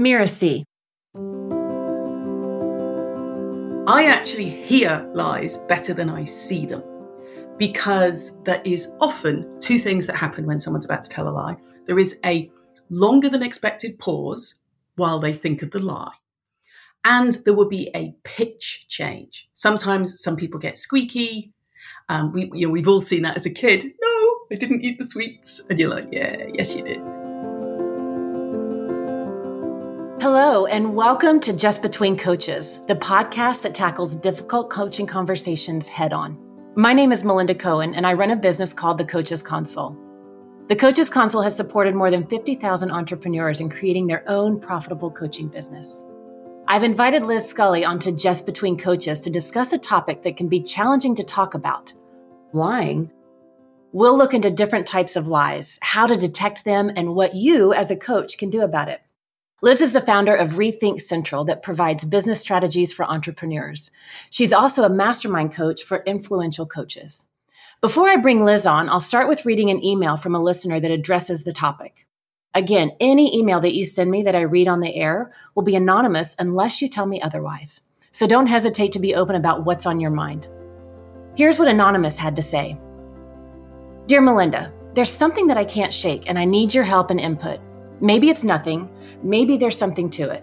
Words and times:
Mirasee. 0.00 0.64
I 3.86 4.04
actually 4.04 4.48
hear 4.48 5.06
lies 5.14 5.58
better 5.58 5.92
than 5.92 6.08
I 6.08 6.24
see 6.24 6.64
them 6.64 6.82
because 7.58 8.42
there 8.44 8.62
is 8.64 8.90
often 9.00 9.60
two 9.60 9.78
things 9.78 10.06
that 10.06 10.16
happen 10.16 10.46
when 10.46 10.58
someone's 10.58 10.86
about 10.86 11.04
to 11.04 11.10
tell 11.10 11.28
a 11.28 11.30
lie. 11.30 11.56
There 11.84 11.98
is 11.98 12.18
a 12.24 12.50
longer 12.88 13.28
than 13.28 13.42
expected 13.42 13.98
pause 13.98 14.54
while 14.96 15.18
they 15.18 15.34
think 15.34 15.60
of 15.60 15.70
the 15.70 15.80
lie. 15.80 16.14
And 17.04 17.34
there 17.44 17.54
will 17.54 17.68
be 17.68 17.90
a 17.94 18.14
pitch 18.24 18.86
change. 18.88 19.50
Sometimes 19.52 20.22
some 20.22 20.36
people 20.36 20.60
get 20.60 20.78
squeaky. 20.78 21.52
Um, 22.08 22.32
we, 22.32 22.50
you 22.54 22.66
know, 22.66 22.72
we've 22.72 22.88
all 22.88 23.02
seen 23.02 23.22
that 23.22 23.36
as 23.36 23.44
a 23.44 23.50
kid. 23.50 23.84
No, 24.00 24.38
I 24.50 24.54
didn't 24.54 24.82
eat 24.82 24.98
the 24.98 25.04
sweets. 25.04 25.60
And 25.68 25.78
you're 25.78 25.90
like, 25.90 26.08
yeah, 26.10 26.46
yes, 26.54 26.74
you 26.74 26.82
did. 26.82 27.19
Hello, 30.32 30.66
and 30.66 30.94
welcome 30.94 31.40
to 31.40 31.52
Just 31.52 31.82
Between 31.82 32.16
Coaches, 32.16 32.78
the 32.86 32.94
podcast 32.94 33.62
that 33.62 33.74
tackles 33.74 34.14
difficult 34.14 34.70
coaching 34.70 35.04
conversations 35.04 35.88
head 35.88 36.12
on. 36.12 36.38
My 36.76 36.92
name 36.92 37.10
is 37.10 37.24
Melinda 37.24 37.52
Cohan, 37.52 37.94
and 37.96 38.06
I 38.06 38.12
run 38.12 38.30
a 38.30 38.36
business 38.36 38.72
called 38.72 38.98
The 38.98 39.04
Coaches 39.04 39.42
Console. 39.42 39.98
The 40.68 40.76
Coaches 40.76 41.10
Console 41.10 41.42
has 41.42 41.56
supported 41.56 41.96
more 41.96 42.12
than 42.12 42.28
50,000 42.28 42.92
entrepreneurs 42.92 43.60
in 43.60 43.68
creating 43.68 44.06
their 44.06 44.22
own 44.28 44.60
profitable 44.60 45.10
coaching 45.10 45.48
business. 45.48 46.04
I've 46.68 46.84
invited 46.84 47.24
Liz 47.24 47.44
Scully 47.48 47.84
onto 47.84 48.14
Just 48.14 48.46
Between 48.46 48.78
Coaches 48.78 49.18
to 49.22 49.30
discuss 49.30 49.72
a 49.72 49.78
topic 49.78 50.22
that 50.22 50.36
can 50.36 50.46
be 50.48 50.62
challenging 50.62 51.16
to 51.16 51.24
talk 51.24 51.54
about 51.54 51.92
lying. 52.52 53.10
We'll 53.90 54.16
look 54.16 54.32
into 54.32 54.52
different 54.52 54.86
types 54.86 55.16
of 55.16 55.26
lies, 55.26 55.80
how 55.82 56.06
to 56.06 56.16
detect 56.16 56.64
them, 56.64 56.88
and 56.94 57.16
what 57.16 57.34
you 57.34 57.74
as 57.74 57.90
a 57.90 57.96
coach 57.96 58.38
can 58.38 58.48
do 58.48 58.60
about 58.60 58.88
it. 58.88 59.00
Liz 59.62 59.82
is 59.82 59.92
the 59.92 60.00
founder 60.00 60.34
of 60.34 60.52
Rethink 60.52 61.02
Central 61.02 61.44
that 61.44 61.62
provides 61.62 62.06
business 62.06 62.40
strategies 62.40 62.94
for 62.94 63.04
entrepreneurs. 63.04 63.90
She's 64.30 64.54
also 64.54 64.84
a 64.84 64.88
mastermind 64.88 65.52
coach 65.52 65.82
for 65.82 66.02
influential 66.06 66.64
coaches. 66.64 67.26
Before 67.82 68.08
I 68.08 68.16
bring 68.16 68.42
Liz 68.42 68.66
on, 68.66 68.88
I'll 68.88 69.00
start 69.00 69.28
with 69.28 69.44
reading 69.44 69.68
an 69.68 69.84
email 69.84 70.16
from 70.16 70.34
a 70.34 70.42
listener 70.42 70.80
that 70.80 70.90
addresses 70.90 71.44
the 71.44 71.52
topic. 71.52 72.06
Again, 72.54 72.92
any 73.00 73.36
email 73.36 73.60
that 73.60 73.74
you 73.74 73.84
send 73.84 74.10
me 74.10 74.22
that 74.22 74.34
I 74.34 74.40
read 74.40 74.66
on 74.66 74.80
the 74.80 74.94
air 74.96 75.30
will 75.54 75.62
be 75.62 75.76
anonymous 75.76 76.34
unless 76.38 76.80
you 76.80 76.88
tell 76.88 77.06
me 77.06 77.20
otherwise. 77.20 77.82
So 78.12 78.26
don't 78.26 78.46
hesitate 78.46 78.92
to 78.92 78.98
be 78.98 79.14
open 79.14 79.36
about 79.36 79.66
what's 79.66 79.84
on 79.84 80.00
your 80.00 80.10
mind. 80.10 80.48
Here's 81.36 81.58
what 81.58 81.68
Anonymous 81.68 82.16
had 82.16 82.34
to 82.36 82.42
say 82.42 82.78
Dear 84.06 84.22
Melinda, 84.22 84.72
there's 84.94 85.12
something 85.12 85.46
that 85.48 85.58
I 85.58 85.64
can't 85.64 85.92
shake, 85.92 86.28
and 86.28 86.38
I 86.38 86.46
need 86.46 86.74
your 86.74 86.84
help 86.84 87.10
and 87.10 87.20
input. 87.20 87.60
Maybe 88.00 88.30
it's 88.30 88.44
nothing, 88.44 88.88
maybe 89.22 89.56
there's 89.56 89.76
something 89.76 90.08
to 90.10 90.30
it. 90.30 90.42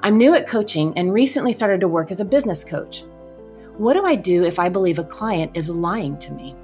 I'm 0.00 0.16
new 0.16 0.34
at 0.34 0.46
coaching 0.46 0.96
and 0.96 1.12
recently 1.12 1.52
started 1.52 1.80
to 1.80 1.88
work 1.88 2.10
as 2.10 2.20
a 2.20 2.24
business 2.24 2.64
coach. 2.64 3.04
What 3.76 3.94
do 3.94 4.06
I 4.06 4.14
do 4.14 4.44
if 4.44 4.58
I 4.58 4.68
believe 4.68 4.98
a 4.98 5.04
client 5.04 5.52
is 5.54 5.68
lying 5.68 6.18
to 6.20 6.32
me? 6.32 6.56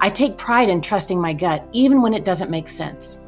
I 0.00 0.10
take 0.10 0.36
pride 0.36 0.68
in 0.68 0.80
trusting 0.80 1.20
my 1.20 1.32
gut, 1.32 1.64
even 1.72 2.02
when 2.02 2.12
it 2.12 2.24
doesn't 2.24 2.50
make 2.50 2.66
sense. 2.66 3.20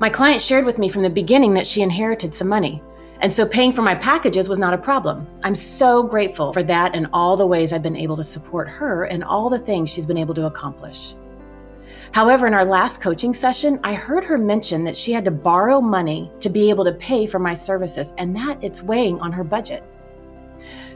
My 0.00 0.10
client 0.10 0.42
shared 0.42 0.64
with 0.64 0.78
me 0.78 0.88
from 0.88 1.02
the 1.02 1.10
beginning 1.10 1.54
that 1.54 1.66
she 1.66 1.82
inherited 1.82 2.34
some 2.34 2.48
money, 2.48 2.82
and 3.20 3.32
so 3.32 3.46
paying 3.46 3.72
for 3.72 3.82
my 3.82 3.94
packages 3.94 4.48
was 4.48 4.58
not 4.58 4.74
a 4.74 4.78
problem. 4.78 5.28
I'm 5.44 5.54
so 5.54 6.02
grateful 6.02 6.52
for 6.52 6.64
that 6.64 6.96
and 6.96 7.06
all 7.12 7.36
the 7.36 7.46
ways 7.46 7.72
I've 7.72 7.82
been 7.82 7.96
able 7.96 8.16
to 8.16 8.24
support 8.24 8.68
her 8.68 9.04
and 9.04 9.22
all 9.22 9.48
the 9.48 9.60
things 9.60 9.90
she's 9.90 10.06
been 10.06 10.18
able 10.18 10.34
to 10.34 10.46
accomplish. 10.46 11.14
However, 12.14 12.46
in 12.46 12.54
our 12.54 12.64
last 12.64 13.00
coaching 13.00 13.34
session, 13.34 13.80
I 13.82 13.94
heard 13.94 14.22
her 14.22 14.38
mention 14.38 14.84
that 14.84 14.96
she 14.96 15.10
had 15.10 15.24
to 15.24 15.32
borrow 15.32 15.80
money 15.80 16.30
to 16.38 16.48
be 16.48 16.70
able 16.70 16.84
to 16.84 16.92
pay 16.92 17.26
for 17.26 17.40
my 17.40 17.54
services 17.54 18.14
and 18.18 18.36
that 18.36 18.62
it's 18.62 18.84
weighing 18.84 19.18
on 19.18 19.32
her 19.32 19.42
budget. 19.42 19.82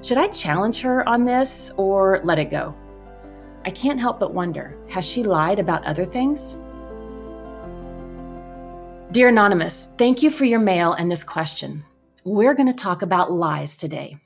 Should 0.01 0.19
I 0.19 0.29
challenge 0.29 0.81
her 0.83 1.07
on 1.09 1.25
this 1.25 1.73
or 1.77 2.21
let 2.23 2.39
it 2.39 2.53
go? 2.53 2.73
I 3.65 3.71
can't 3.71 3.99
help 3.99 4.21
but 4.21 4.33
wonder 4.33 4.79
has 4.91 5.05
she 5.05 5.25
lied 5.25 5.59
about 5.59 5.85
other 5.87 6.07
things? 6.07 6.57
Dear 9.11 9.31
Anonymous, 9.31 9.89
thank 9.99 10.23
you 10.23 10.31
for 10.31 10.45
your 10.45 10.61
mail 10.61 10.93
and 10.93 11.11
this 11.11 11.25
question. 11.25 11.83
We're 12.23 12.55
going 12.55 12.69
to 12.69 12.73
talk 12.73 13.03
about 13.03 13.33
lies 13.33 13.77
today. 13.77 14.19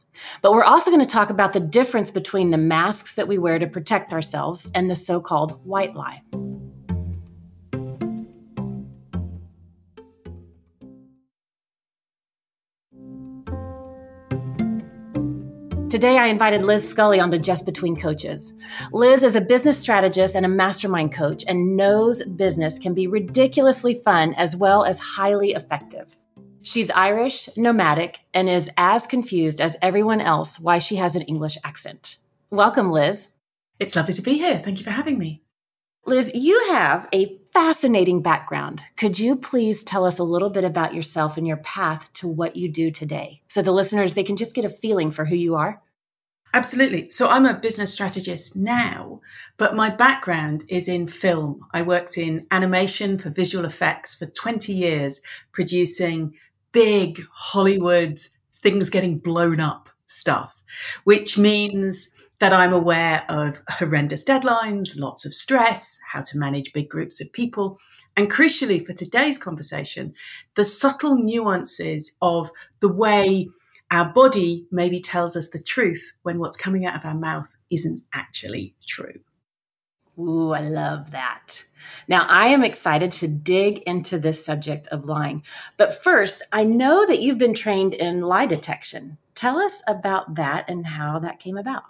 But 0.43 0.53
we're 0.53 0.63
also 0.63 0.91
going 0.91 1.01
to 1.01 1.07
talk 1.07 1.31
about 1.31 1.55
the 1.55 1.61
difference 1.61 2.11
between 2.11 2.51
the 2.51 2.59
masks 2.59 3.15
that 3.15 3.29
we 3.29 3.39
wear 3.39 3.59
to 3.59 3.67
protect 3.67 4.13
ourselves 4.13 4.71
and 4.75 4.91
the 4.91 4.97
so 4.97 5.23
called 5.23 5.59
white 5.65 5.95
lie. 5.95 6.21
Today, 15.93 16.17
I 16.17 16.29
invited 16.29 16.65
Liz 16.65 16.89
Scully 16.89 17.21
onto 17.21 17.37
Just 17.37 17.67
Between 17.67 17.97
Coaches. 17.97 18.55
Liz 18.93 19.23
is 19.23 19.37
a 19.37 19.43
business 19.43 19.79
strategist 19.79 20.35
and 20.35 20.47
a 20.47 20.49
mastermind 20.49 21.13
coach 21.13 21.45
and 21.47 21.77
knows 21.77 22.23
business 22.25 22.79
can 22.79 22.95
be 22.95 23.07
ridiculously 23.07 23.95
fun 23.97 24.33
as 24.39 24.57
well 24.57 24.85
as 24.85 24.99
highly 24.99 25.51
effective. 25.51 26.19
She's 26.63 26.91
Irish, 26.93 27.47
nomadic, 27.59 28.21
and 28.33 28.49
is 28.49 28.71
as 28.79 29.07
confused 29.07 29.61
as 29.61 29.77
everyone 29.83 30.23
else 30.23 30.59
why 30.59 30.79
she 30.79 30.97
has 30.97 31.15
an 31.15 31.23
English 31.25 31.59
accent. 31.63 32.17
Welcome, 32.49 32.91
Liz. 32.91 33.29
It's 33.79 33.95
lovely 33.95 34.15
to 34.15 34.23
be 34.23 34.39
here. 34.39 34.61
Thank 34.61 34.79
you 34.79 34.85
for 34.85 34.93
having 34.93 35.19
me. 35.19 35.43
Liz, 36.07 36.33
you 36.35 36.69
have 36.71 37.07
a 37.13 37.39
fascinating 37.53 38.23
background. 38.23 38.81
Could 38.97 39.19
you 39.19 39.37
please 39.37 39.85
tell 39.85 40.07
us 40.07 40.19
a 40.19 40.25
little 40.25 40.49
bit 40.49 40.65
about 40.65 40.95
yourself 40.95 41.37
and 41.37 41.47
your 41.47 41.59
path 41.59 42.11
to 42.15 42.27
what 42.27 42.57
you 42.57 42.71
do 42.71 42.91
today 42.91 43.43
so 43.49 43.61
the 43.61 43.73
listeners 43.73 44.15
they 44.15 44.25
can 44.25 44.37
just 44.37 44.55
get 44.55 44.65
a 44.65 44.71
feeling 44.71 45.11
for 45.11 45.27
who 45.27 45.37
you 45.37 45.55
are? 45.55 45.82
Absolutely. 46.55 47.09
So 47.09 47.29
I'm 47.29 47.47
a 47.47 47.59
business 47.59 47.93
strategist 47.93 48.57
now, 48.57 49.21
but 49.57 49.75
my 49.75 49.89
background 49.89 50.65
is 50.69 50.87
in 50.87 51.09
film. 51.09 51.65
I 51.73 51.81
worked 51.81 52.19
in 52.19 52.47
animation 52.51 53.19
for 53.19 53.31
visual 53.31 53.65
effects 53.65 54.15
for 54.15 54.27
20 54.27 54.73
years, 54.75 55.23
producing 55.53 56.35
big 56.73 57.23
Hollywood 57.33 58.21
things 58.63 58.91
getting 58.91 59.19
blown 59.19 59.61
up 59.61 59.89
stuff, 60.09 60.63
which 61.05 61.39
means 61.39 62.11
that 62.39 62.53
I'm 62.53 62.75
aware 62.75 63.25
of 63.31 63.63
horrendous 63.71 64.23
deadlines, 64.23 64.99
lots 64.99 65.25
of 65.25 65.35
stress, 65.35 65.99
how 66.13 66.21
to 66.21 66.39
manage 66.39 66.73
big 66.75 66.89
groups 66.91 67.21
of 67.21 67.33
people, 67.33 67.79
and 68.17 68.31
crucially 68.31 68.85
for 68.85 68.93
today's 68.93 69.39
conversation, 69.39 70.13
the 70.55 70.65
subtle 70.67 71.17
nuances 71.17 72.13
of 72.21 72.51
the 72.81 72.93
way 72.93 73.49
our 73.93 74.07
body 74.07 74.67
maybe 74.73 74.99
tells 74.99 75.37
us 75.37 75.51
the 75.51 75.63
truth 75.63 76.15
when 76.23 76.39
what's 76.39 76.57
coming 76.57 76.87
out 76.87 76.97
of 76.97 77.05
our 77.05 77.15
mouth 77.15 77.55
isn't 77.71 78.03
actually 78.15 78.75
true. 78.85 79.21
Ooh, 80.19 80.53
I 80.53 80.61
love 80.61 81.11
that. 81.11 81.65
Now, 82.09 82.27
I 82.29 82.49
am 82.49 82.65
excited 82.65 83.13
to 83.13 83.29
dig 83.29 83.79
into 83.81 84.19
this 84.19 84.45
subject 84.45 84.89
of 84.89 85.05
lying. 85.05 85.43
But 85.77 86.03
first, 86.03 86.43
I 86.53 86.65
know 86.65 87.07
that 87.07 87.21
you've 87.21 87.39
been 87.39 87.55
trained 87.55 87.93
in 87.95 88.23
lie 88.23 88.47
detection. 88.47 89.19
Tell 89.35 89.59
us 89.59 89.83
about 89.87 90.35
that 90.37 90.69
and 90.69 90.87
how 90.87 91.19
that 91.19 91.39
came 91.39 91.59
about. 91.59 91.85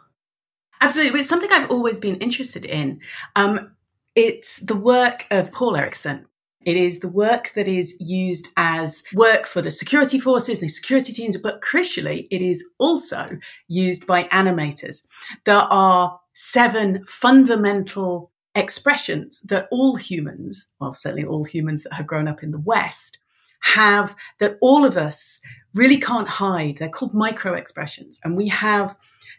Absolutely. 0.81 1.21
It's 1.21 1.29
something 1.29 1.51
I've 1.53 1.71
always 1.71 2.01
been 2.01 2.17
interested 2.17 2.65
in. 2.65 3.01
Um, 3.37 3.77
it's 4.17 4.57
the 4.57 4.77
work 4.77 5.27
of 5.31 5.53
Paul 5.53 5.77
Erickson. 5.77 6.27
It 6.65 6.77
is 6.77 7.01
the 7.01 7.09
work 7.09 7.53
that 7.55 7.69
is 7.69 7.97
used 8.01 8.49
as 8.57 9.03
work 9.15 9.47
for 9.47 9.63
the 9.63 9.71
security 9.71 10.19
forces, 10.19 10.61
the 10.61 10.69
security 10.69 11.13
teams, 11.13 11.37
but 11.37 11.61
crucially, 11.61 12.29
it 12.31 12.41
is 12.41 12.65
also 12.79 13.29
used 13.69 14.07
by 14.07 14.25
animators. 14.25 15.05
There 15.45 15.57
are 15.57 16.19
seven 16.35 17.05
fundamental 17.07 18.31
expressions 18.55 19.41
that 19.43 19.69
all 19.71 19.97
humans, 19.97 20.69
well, 20.79 20.93
certainly 20.93 21.25
all 21.25 21.45
humans 21.45 21.83
that 21.83 21.93
have 21.95 22.07
grown 22.07 22.29
up 22.29 22.43
in 22.43 22.51
the 22.51 22.61
West, 22.61 23.19
have 23.61 24.15
that 24.41 24.59
all 24.61 24.85
of 24.85 24.97
us 24.97 25.41
really 25.75 25.99
can't 25.99 26.29
hide. 26.29 26.77
They're 26.79 26.89
called 26.89 27.15
micro 27.15 27.55
expressions. 27.55 28.21
And 28.25 28.37
we 28.37 28.49
have 28.49 28.97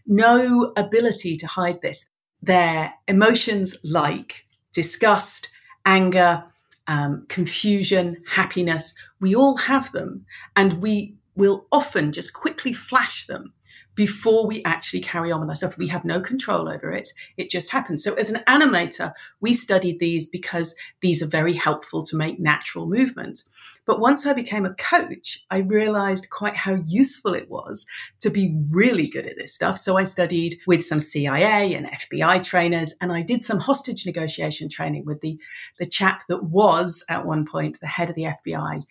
no 0.07 0.71
ability 0.77 1.37
to 1.37 1.47
hide 1.47 1.81
this. 1.81 2.09
They're 2.41 2.93
emotions 3.07 3.77
like 3.83 4.45
disgust, 4.73 5.49
anger, 5.85 6.43
um, 6.87 7.25
confusion, 7.29 8.21
happiness, 8.27 8.95
we 9.19 9.35
all 9.35 9.55
have 9.57 9.91
them. 9.91 10.25
And 10.55 10.81
we 10.81 11.15
will 11.35 11.65
often 11.71 12.11
just 12.11 12.33
quickly 12.33 12.73
flash 12.73 13.25
them 13.27 13.53
before 13.95 14.47
we 14.47 14.63
actually 14.63 15.01
carry 15.01 15.31
on 15.31 15.39
with 15.41 15.49
our 15.49 15.55
stuff. 15.55 15.77
We 15.77 15.87
have 15.87 16.05
no 16.05 16.19
control 16.19 16.67
over 16.67 16.91
it. 16.91 17.11
It 17.37 17.49
just 17.49 17.71
happens. 17.71 18.03
So 18.03 18.13
as 18.15 18.31
an 18.31 18.43
animator, 18.47 19.13
we 19.39 19.53
studied 19.53 19.99
these 19.99 20.27
because 20.27 20.75
these 21.01 21.21
are 21.21 21.27
very 21.27 21.53
helpful 21.53 22.03
to 22.03 22.15
make 22.15 22.39
natural 22.39 22.87
movement. 22.87 23.43
But 23.85 23.99
once 23.99 24.25
I 24.25 24.33
became 24.33 24.65
a 24.65 24.73
coach, 24.75 25.43
I 25.51 25.59
realized 25.59 26.29
quite 26.29 26.55
how 26.55 26.81
useful 26.85 27.33
it 27.33 27.49
was 27.49 27.85
to 28.21 28.29
be 28.29 28.55
really 28.71 29.07
good 29.07 29.27
at 29.27 29.35
this 29.37 29.53
stuff. 29.53 29.77
So 29.77 29.97
I 29.97 30.05
studied 30.05 30.57
with 30.65 30.85
some 30.85 30.99
CIA 30.99 31.73
and 31.73 31.87
FBI 31.87 32.43
trainers 32.43 32.93
and 33.01 33.11
I 33.11 33.21
did 33.21 33.43
some 33.43 33.59
hostage 33.59 34.05
negotiation 34.05 34.69
training 34.69 35.05
with 35.05 35.21
the, 35.21 35.37
the 35.79 35.85
chap 35.85 36.23
that 36.29 36.43
was 36.45 37.03
at 37.09 37.25
one 37.25 37.45
point 37.45 37.79
the 37.79 37.87
head 37.87 38.09
of 38.09 38.15
the 38.15 38.27
FBI 38.45 38.83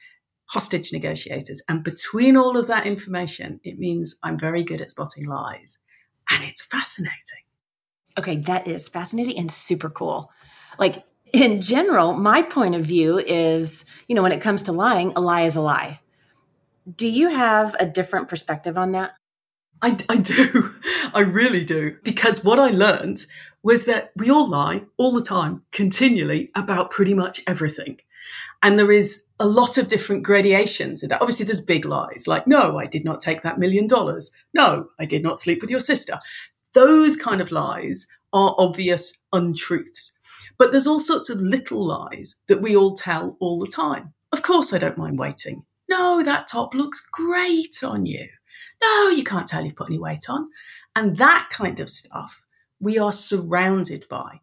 hostage 0.53 0.93
negotiators. 0.93 1.63
And 1.67 1.83
between 1.83 2.37
all 2.37 2.59
of 2.59 2.67
that 2.67 2.85
information, 2.85 3.59
it 3.65 3.79
means 3.79 4.17
I'm 4.23 4.39
very 4.39 4.63
good 4.63 4.83
at 4.83 4.91
spotting 4.91 5.27
lies. 5.27 5.79
And 6.31 6.45
it's 6.45 6.63
fascinating. 6.63 7.45
Okay, 8.19 8.37
that 8.37 8.69
is 8.69 8.87
fascinating 8.87 9.39
and 9.39 9.51
super 9.51 9.89
cool. 9.89 10.31
Like 10.79 11.05
in 11.33 11.63
general, 11.63 12.13
my 12.13 12.43
point 12.43 12.75
of 12.75 12.85
view 12.85 13.19
is, 13.19 13.87
you 14.09 14.15
know, 14.15 14.23
when 14.23 14.33
it 14.33 14.43
comes 14.43 14.65
to 14.65 14.73
lying, 14.73 15.15
a 15.17 15.23
lie 15.23 15.43
is 15.43 15.57
a 15.57 15.63
lie. 15.63 16.01
Do 16.97 17.09
you 17.09 17.31
have 17.31 17.75
a 17.81 17.87
different 17.87 18.29
perspective 18.29 18.77
on 18.77 18.93
that? 18.93 19.13
I, 19.81 19.97
I 20.11 20.19
do. 20.19 20.75
I 21.15 21.21
really 21.21 21.65
do. 21.65 21.97
Because 22.03 22.45
what 22.45 22.61
I 22.61 22.69
learned 22.69 23.25
was 23.63 23.87
that 23.87 24.13
we 24.17 24.31
all 24.31 24.51
lie 24.51 24.83
all 24.99 25.13
the 25.13 25.25
time, 25.25 25.63
continually, 25.73 26.51
about 26.55 26.91
pretty 26.91 27.15
much 27.15 27.41
everything. 27.47 28.01
And 28.63 28.79
there 28.79 28.93
is 28.93 29.25
a 29.43 29.47
lot 29.47 29.77
of 29.77 29.89
different 29.89 30.23
gradations. 30.23 31.03
And 31.03 31.13
obviously, 31.13 31.45
there's 31.45 31.61
big 31.61 31.85
lies 31.85 32.29
like, 32.29 32.47
no, 32.47 32.79
I 32.79 32.87
did 32.87 33.05
not 33.05 33.21
take 33.21 33.43
that 33.43 33.59
million 33.59 33.89
dollars. 33.89 34.31
No, 34.55 34.89
I 35.01 35.05
did 35.05 35.25
not 35.25 35.37
sleep 35.39 35.61
with 35.61 35.71
your 35.71 35.81
sister. 35.81 36.21
Those 36.75 37.17
kind 37.17 37.41
of 37.41 37.51
lies 37.51 38.07
are 38.33 38.55
obvious 38.57 39.19
untruths. 39.33 40.13
But 40.59 40.71
there's 40.71 40.87
all 40.87 41.01
sorts 41.01 41.29
of 41.29 41.41
little 41.41 41.85
lies 41.85 42.37
that 42.47 42.63
we 42.63 42.77
all 42.77 42.95
tell 42.95 43.37
all 43.41 43.59
the 43.59 43.67
time. 43.67 44.15
Of 44.31 44.43
course, 44.43 44.73
I 44.73 44.79
don't 44.79 44.97
mind 44.97 45.19
waiting. 45.19 45.65
No, 45.89 46.23
that 46.23 46.47
top 46.47 46.73
looks 46.73 47.05
great 47.11 47.83
on 47.83 48.07
you. 48.07 48.29
No, 48.81 49.09
you 49.09 49.25
can't 49.25 49.49
tell 49.49 49.65
you've 49.65 49.75
put 49.75 49.89
any 49.89 49.99
weight 49.99 50.27
on. 50.29 50.49
And 50.95 51.17
that 51.19 51.49
kind 51.51 51.81
of 51.81 51.91
stuff 51.91 52.45
we 52.79 52.97
are 52.97 53.13
surrounded 53.13 54.07
by. 54.09 54.41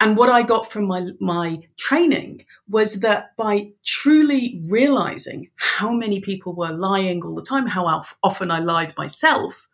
And 0.00 0.16
what 0.16 0.28
I 0.28 0.42
got 0.42 0.70
from 0.70 0.86
my, 0.86 1.08
my 1.20 1.58
training 1.76 2.44
was 2.68 3.00
that 3.00 3.36
by 3.36 3.70
truly 3.84 4.62
realizing 4.68 5.50
how 5.56 5.92
many 5.92 6.20
people 6.20 6.54
were 6.54 6.72
lying 6.72 7.22
all 7.22 7.34
the 7.34 7.42
time, 7.42 7.66
how 7.66 8.02
often 8.22 8.50
I 8.50 8.58
lied 8.58 8.94
myself, 8.96 9.68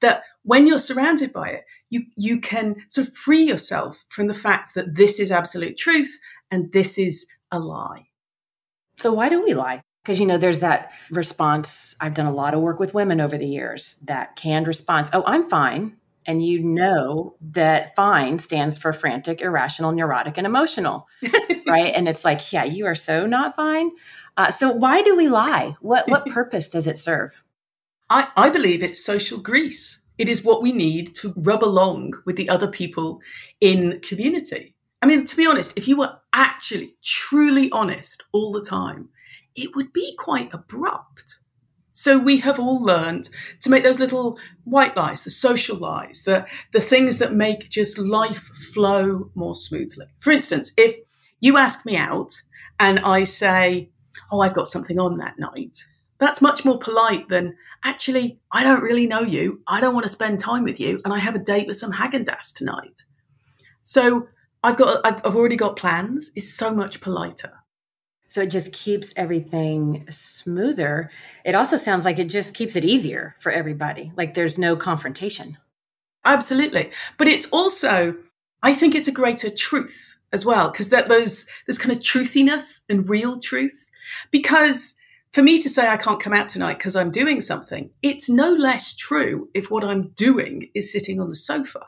that 0.00 0.22
when 0.42 0.66
you're 0.66 0.78
surrounded 0.78 1.32
by 1.32 1.48
it, 1.50 1.64
you, 1.88 2.02
you 2.16 2.40
can 2.40 2.76
sort 2.88 3.08
of 3.08 3.16
free 3.16 3.42
yourself 3.42 4.04
from 4.08 4.26
the 4.26 4.34
fact 4.34 4.74
that 4.74 4.94
this 4.94 5.18
is 5.18 5.30
absolute 5.30 5.76
truth 5.76 6.18
and 6.50 6.72
this 6.72 6.98
is 6.98 7.26
a 7.50 7.58
lie. 7.58 8.08
So, 8.96 9.12
why 9.12 9.28
do 9.28 9.42
we 9.42 9.54
lie? 9.54 9.82
Because, 10.02 10.20
you 10.20 10.26
know, 10.26 10.36
there's 10.36 10.60
that 10.60 10.92
response. 11.10 11.96
I've 12.00 12.14
done 12.14 12.26
a 12.26 12.34
lot 12.34 12.52
of 12.52 12.60
work 12.60 12.78
with 12.78 12.94
women 12.94 13.20
over 13.20 13.38
the 13.38 13.46
years, 13.46 13.96
that 14.04 14.36
canned 14.36 14.66
response. 14.66 15.08
Oh, 15.12 15.24
I'm 15.26 15.48
fine 15.48 15.96
and 16.26 16.44
you 16.44 16.62
know 16.62 17.36
that 17.40 17.94
fine 17.94 18.38
stands 18.38 18.78
for 18.78 18.92
frantic, 18.92 19.40
irrational, 19.40 19.92
neurotic, 19.92 20.38
and 20.38 20.46
emotional, 20.46 21.06
right? 21.66 21.92
And 21.94 22.08
it's 22.08 22.24
like, 22.24 22.52
yeah, 22.52 22.64
you 22.64 22.86
are 22.86 22.94
so 22.94 23.26
not 23.26 23.56
fine. 23.56 23.90
Uh, 24.36 24.50
so 24.50 24.70
why 24.70 25.02
do 25.02 25.16
we 25.16 25.28
lie? 25.28 25.76
What 25.80 26.08
what 26.08 26.26
purpose 26.38 26.68
does 26.68 26.86
it 26.86 26.98
serve? 26.98 27.32
I, 28.10 28.28
I 28.36 28.50
believe 28.50 28.82
it's 28.82 29.04
social 29.04 29.38
grease. 29.38 29.98
It 30.18 30.28
is 30.28 30.44
what 30.44 30.62
we 30.62 30.72
need 30.72 31.14
to 31.16 31.32
rub 31.36 31.64
along 31.64 32.12
with 32.24 32.36
the 32.36 32.48
other 32.48 32.68
people 32.68 33.20
in 33.60 34.00
community. 34.00 34.74
I 35.02 35.06
mean, 35.06 35.26
to 35.26 35.36
be 35.36 35.46
honest, 35.46 35.72
if 35.76 35.88
you 35.88 35.96
were 35.96 36.16
actually 36.32 36.94
truly 37.02 37.70
honest 37.72 38.22
all 38.32 38.52
the 38.52 38.62
time, 38.62 39.08
it 39.54 39.74
would 39.74 39.92
be 39.92 40.14
quite 40.16 40.52
abrupt. 40.54 41.40
So 41.96 42.18
we 42.18 42.38
have 42.38 42.58
all 42.58 42.80
learned 42.80 43.30
to 43.60 43.70
make 43.70 43.84
those 43.84 44.00
little 44.00 44.36
white 44.64 44.96
lies, 44.96 45.22
the 45.22 45.30
social 45.30 45.76
lies, 45.76 46.24
the, 46.24 46.44
the 46.72 46.80
things 46.80 47.18
that 47.18 47.34
make 47.34 47.70
just 47.70 47.98
life 47.98 48.42
flow 48.74 49.30
more 49.36 49.54
smoothly. 49.54 50.06
For 50.18 50.32
instance, 50.32 50.72
if 50.76 50.96
you 51.38 51.56
ask 51.56 51.86
me 51.86 51.96
out 51.96 52.34
and 52.80 52.98
I 52.98 53.22
say, 53.22 53.90
Oh, 54.32 54.40
I've 54.40 54.54
got 54.54 54.66
something 54.66 54.98
on 54.98 55.18
that 55.18 55.38
night, 55.38 55.86
that's 56.18 56.42
much 56.42 56.64
more 56.64 56.78
polite 56.78 57.28
than 57.28 57.56
actually, 57.84 58.40
I 58.50 58.64
don't 58.64 58.82
really 58.82 59.06
know 59.06 59.22
you. 59.22 59.60
I 59.68 59.80
don't 59.80 59.94
want 59.94 60.04
to 60.04 60.12
spend 60.12 60.40
time 60.40 60.64
with 60.64 60.80
you. 60.80 61.00
And 61.04 61.14
I 61.14 61.18
have 61.18 61.36
a 61.36 61.40
date 61.40 61.68
with 61.68 61.76
some 61.76 61.92
Haagen-Dazs 61.92 62.54
tonight. 62.54 63.04
So 63.82 64.26
I've 64.64 64.76
got, 64.76 65.00
I've 65.04 65.36
already 65.36 65.56
got 65.56 65.76
plans 65.76 66.32
is 66.34 66.56
so 66.56 66.74
much 66.74 67.00
politer. 67.00 67.52
So 68.34 68.40
it 68.40 68.50
just 68.50 68.72
keeps 68.72 69.14
everything 69.16 70.06
smoother. 70.10 71.08
It 71.44 71.54
also 71.54 71.76
sounds 71.76 72.04
like 72.04 72.18
it 72.18 72.28
just 72.28 72.52
keeps 72.52 72.74
it 72.74 72.84
easier 72.84 73.36
for 73.38 73.52
everybody. 73.52 74.10
Like 74.16 74.34
there's 74.34 74.58
no 74.58 74.74
confrontation. 74.74 75.56
Absolutely. 76.24 76.90
But 77.16 77.28
it's 77.28 77.48
also, 77.52 78.16
I 78.64 78.74
think 78.74 78.96
it's 78.96 79.06
a 79.06 79.12
greater 79.12 79.50
truth 79.50 80.16
as 80.32 80.44
well, 80.44 80.68
because 80.72 80.88
that 80.88 81.08
there's 81.08 81.46
there's 81.64 81.78
kind 81.78 81.92
of 81.92 82.02
truthiness 82.02 82.80
and 82.88 83.08
real 83.08 83.38
truth. 83.38 83.86
Because 84.32 84.96
for 85.30 85.44
me 85.44 85.62
to 85.62 85.70
say 85.70 85.86
I 85.88 85.96
can't 85.96 86.18
come 86.18 86.32
out 86.32 86.48
tonight 86.48 86.78
because 86.78 86.96
I'm 86.96 87.12
doing 87.12 87.40
something, 87.40 87.88
it's 88.02 88.28
no 88.28 88.52
less 88.52 88.96
true 88.96 89.48
if 89.54 89.70
what 89.70 89.84
I'm 89.84 90.08
doing 90.16 90.68
is 90.74 90.92
sitting 90.92 91.20
on 91.20 91.28
the 91.28 91.36
sofa. 91.36 91.86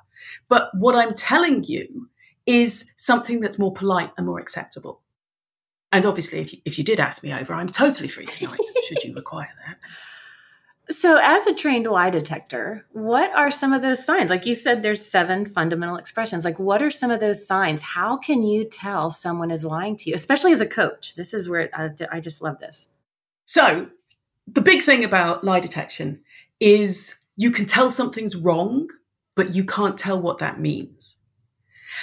But 0.49 0.71
what 0.75 0.95
I'm 0.95 1.13
telling 1.13 1.65
you 1.65 2.09
is 2.47 2.89
something 2.95 3.41
that's 3.41 3.59
more 3.59 3.73
polite 3.73 4.13
and 4.17 4.29
more 4.29 4.39
acceptable. 4.39 5.01
And 5.97 6.05
obviously, 6.05 6.41
if 6.41 6.53
you, 6.53 6.59
if 6.67 6.77
you 6.77 6.85
did 6.85 7.01
ask 7.01 7.23
me 7.23 7.33
over, 7.33 7.55
I'm 7.55 7.71
totally 7.71 8.07
free 8.07 8.27
tonight, 8.27 8.61
should 8.87 9.03
you 9.03 9.15
require 9.17 9.49
that. 9.67 9.79
So, 10.93 11.19
as 11.23 11.47
a 11.47 11.55
trained 11.55 11.87
lie 11.87 12.11
detector, 12.11 12.85
what 12.93 13.35
are 13.35 13.51
some 13.51 13.73
of 13.73 13.81
those 13.81 14.05
signs? 14.05 14.29
Like 14.29 14.45
you 14.45 14.55
said, 14.55 14.83
there's 14.83 15.03
seven 15.03 15.47
fundamental 15.47 15.97
expressions. 15.97 16.45
Like, 16.45 16.59
what 16.59 16.83
are 16.83 16.91
some 16.91 17.11
of 17.11 17.21
those 17.21 17.47
signs? 17.47 17.81
How 17.81 18.19
can 18.19 18.43
you 18.43 18.67
tell 18.67 19.11
someone 19.11 19.51
is 19.51 19.65
lying 19.65 19.97
to 19.97 20.11
you, 20.11 20.15
especially 20.15 20.53
as 20.53 20.61
a 20.61 20.67
coach? 20.67 21.15
This 21.15 21.33
is 21.33 21.49
where 21.49 21.71
I, 21.73 21.89
I 22.13 22.21
just 22.21 22.43
love 22.43 22.59
this. 22.59 22.89
So, 23.47 23.89
the 24.47 24.61
big 24.61 24.83
thing 24.83 25.03
about 25.03 25.45
lie 25.45 25.61
detection 25.61 26.21
is 26.61 27.19
you 27.37 27.51
can 27.51 27.65
tell 27.65 27.89
something's 27.89 28.37
wrong, 28.37 28.91
but 29.35 29.55
you 29.55 29.65
can't 29.65 29.97
tell 29.97 30.21
what 30.21 30.37
that 30.39 30.61
means. 30.61 31.17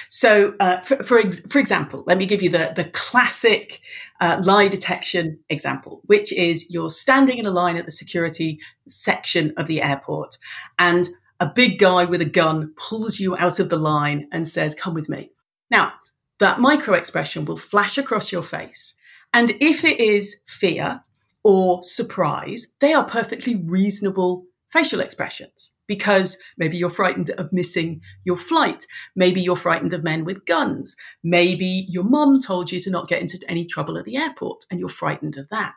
So, 0.10 0.56
uh, 0.60 0.80
for, 0.82 1.04
for, 1.04 1.20
ex- 1.20 1.46
for, 1.48 1.60
example, 1.60 2.04
let 2.08 2.18
me 2.18 2.26
give 2.26 2.42
you 2.42 2.50
the, 2.50 2.74
the 2.76 2.86
classic 2.86 3.82
uh, 4.22 4.42
lie 4.44 4.68
detection 4.68 5.40
example, 5.50 6.02
which 6.06 6.32
is 6.34 6.70
you're 6.70 6.92
standing 6.92 7.38
in 7.38 7.46
a 7.46 7.52
line 7.52 7.78
at 7.78 7.86
the 7.86 7.92
security 7.92 8.60
section 8.88 9.54
of 9.58 9.68
the 9.68 9.82
airport, 9.82 10.38
and 10.80 11.10
a 11.40 11.48
big 11.48 11.80
guy 11.80 12.06
with 12.06 12.22
a 12.22 12.26
gun 12.26 12.74
pulls 12.78 13.20
you 13.20 13.36
out 13.38 13.60
of 13.60 13.70
the 13.70 13.78
line 13.78 14.28
and 14.32 14.48
says, 14.48 14.76
Come 14.76 14.94
with 14.94 15.10
me. 15.10 15.32
Now, 15.70 15.94
that 16.40 16.60
micro 16.60 16.94
expression 16.94 17.46
will 17.46 17.58
flash 17.58 17.98
across 17.98 18.32
your 18.32 18.44
face. 18.44 18.96
And 19.34 19.52
if 19.60 19.84
it 19.84 20.00
is 20.00 20.38
fear 20.46 21.04
or 21.44 21.84
surprise, 21.84 22.74
they 22.80 22.94
are 22.94 23.06
perfectly 23.06 23.56
reasonable 23.56 24.46
facial 24.74 25.00
expressions 25.00 25.72
because 25.86 26.40
maybe 26.58 26.76
you're 26.76 26.90
frightened 26.90 27.30
of 27.38 27.54
missing 27.54 28.02
your 28.26 28.36
flight. 28.36 28.86
Maybe 29.16 29.40
you're 29.40 29.56
frightened 29.56 29.94
of 29.94 30.04
men 30.04 30.26
with 30.26 30.46
guns. 30.48 30.96
Maybe 31.24 31.86
your 31.90 32.04
mum 32.04 32.42
told 32.42 32.72
you 32.72 32.80
to 32.82 32.90
not 32.90 33.08
get 33.08 33.22
into 33.22 33.40
any 33.48 33.66
trouble 33.66 34.00
at 34.00 34.06
the 34.06 34.18
airport 34.18 34.66
and 34.72 34.80
you're 34.80 34.90
frightened 34.90 35.38
of 35.38 35.48
that. 35.50 35.76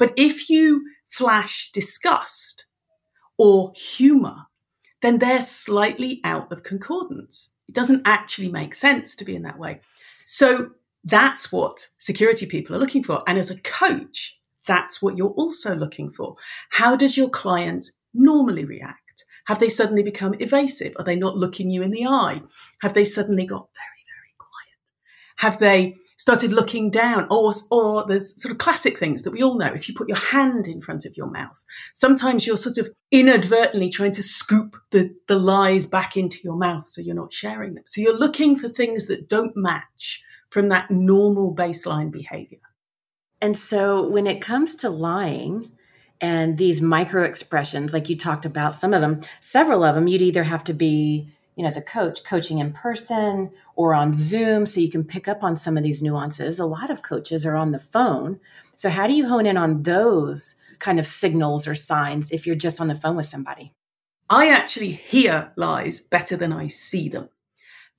But 0.00 0.12
if 0.16 0.50
you 0.50 0.84
flash 1.10 1.70
disgust 1.72 2.66
or 3.38 3.72
humor, 3.76 4.36
then 5.00 5.20
they're 5.20 5.40
slightly 5.40 6.20
out 6.24 6.50
of 6.50 6.64
concordance. 6.64 7.50
It 7.68 7.74
doesn't 7.74 8.02
actually 8.04 8.50
make 8.50 8.74
sense 8.74 9.14
to 9.16 9.24
be 9.24 9.36
in 9.36 9.42
that 9.42 9.58
way. 9.60 9.80
So 10.26 10.70
that's 11.04 11.52
what 11.52 11.86
security 11.98 12.46
people 12.46 12.74
are 12.74 12.80
looking 12.80 13.04
for. 13.04 13.22
And 13.28 13.38
as 13.38 13.50
a 13.50 13.60
coach, 13.60 14.40
that's 14.66 15.00
what 15.00 15.16
you're 15.16 15.28
also 15.28 15.76
looking 15.76 16.10
for. 16.10 16.34
How 16.70 16.96
does 16.96 17.16
your 17.16 17.28
client 17.28 17.92
normally 18.14 18.64
react? 18.64 19.24
Have 19.46 19.58
they 19.58 19.68
suddenly 19.68 20.02
become 20.02 20.34
evasive? 20.40 20.94
Are 20.98 21.04
they 21.04 21.16
not 21.16 21.36
looking 21.36 21.70
you 21.70 21.82
in 21.82 21.90
the 21.90 22.06
eye? 22.06 22.40
Have 22.80 22.94
they 22.94 23.04
suddenly 23.04 23.46
got 23.46 23.68
very, 23.74 24.04
very 24.16 24.34
quiet? 24.38 24.78
Have 25.36 25.58
they 25.58 25.96
started 26.16 26.52
looking 26.52 26.90
down? 26.90 27.26
Or, 27.30 27.52
or 27.70 28.06
there's 28.06 28.40
sort 28.40 28.52
of 28.52 28.58
classic 28.58 28.98
things 28.98 29.22
that 29.22 29.32
we 29.32 29.42
all 29.42 29.58
know. 29.58 29.66
If 29.66 29.88
you 29.88 29.94
put 29.94 30.08
your 30.08 30.16
hand 30.16 30.66
in 30.66 30.80
front 30.80 31.04
of 31.04 31.16
your 31.16 31.30
mouth, 31.30 31.62
sometimes 31.94 32.46
you're 32.46 32.56
sort 32.56 32.78
of 32.78 32.88
inadvertently 33.10 33.90
trying 33.90 34.12
to 34.12 34.22
scoop 34.22 34.76
the, 34.90 35.14
the 35.28 35.38
lies 35.38 35.86
back 35.86 36.16
into 36.16 36.38
your 36.42 36.56
mouth 36.56 36.88
so 36.88 37.02
you're 37.02 37.14
not 37.14 37.32
sharing 37.32 37.74
them. 37.74 37.84
So 37.86 38.00
you're 38.00 38.18
looking 38.18 38.56
for 38.56 38.68
things 38.68 39.06
that 39.06 39.28
don't 39.28 39.56
match 39.56 40.22
from 40.50 40.68
that 40.68 40.90
normal 40.90 41.54
baseline 41.54 42.10
behavior. 42.10 42.60
And 43.42 43.58
so 43.58 44.08
when 44.08 44.26
it 44.26 44.40
comes 44.40 44.76
to 44.76 44.88
lying, 44.88 45.70
and 46.20 46.58
these 46.58 46.80
micro 46.80 47.22
expressions 47.22 47.92
like 47.92 48.08
you 48.08 48.16
talked 48.16 48.46
about 48.46 48.74
some 48.74 48.94
of 48.94 49.00
them 49.00 49.20
several 49.40 49.82
of 49.84 49.94
them 49.94 50.08
you'd 50.08 50.22
either 50.22 50.44
have 50.44 50.64
to 50.64 50.72
be 50.72 51.28
you 51.56 51.62
know 51.62 51.68
as 51.68 51.76
a 51.76 51.82
coach 51.82 52.24
coaching 52.24 52.58
in 52.58 52.72
person 52.72 53.50
or 53.76 53.94
on 53.94 54.12
zoom 54.12 54.66
so 54.66 54.80
you 54.80 54.90
can 54.90 55.04
pick 55.04 55.28
up 55.28 55.42
on 55.42 55.56
some 55.56 55.76
of 55.76 55.82
these 55.82 56.02
nuances. 56.02 56.58
A 56.58 56.66
lot 56.66 56.90
of 56.90 57.02
coaches 57.02 57.44
are 57.44 57.56
on 57.56 57.72
the 57.72 57.78
phone. 57.78 58.40
So 58.76 58.90
how 58.90 59.06
do 59.06 59.12
you 59.12 59.28
hone 59.28 59.46
in 59.46 59.56
on 59.56 59.82
those 59.82 60.56
kind 60.78 60.98
of 60.98 61.06
signals 61.06 61.66
or 61.66 61.74
signs 61.74 62.30
if 62.30 62.46
you're 62.46 62.56
just 62.56 62.80
on 62.80 62.88
the 62.88 62.94
phone 62.94 63.16
with 63.16 63.26
somebody? 63.26 63.72
I 64.30 64.48
actually 64.48 64.92
hear 64.92 65.52
lies 65.56 66.00
better 66.00 66.36
than 66.36 66.52
i 66.52 66.66
see 66.66 67.08
them 67.10 67.28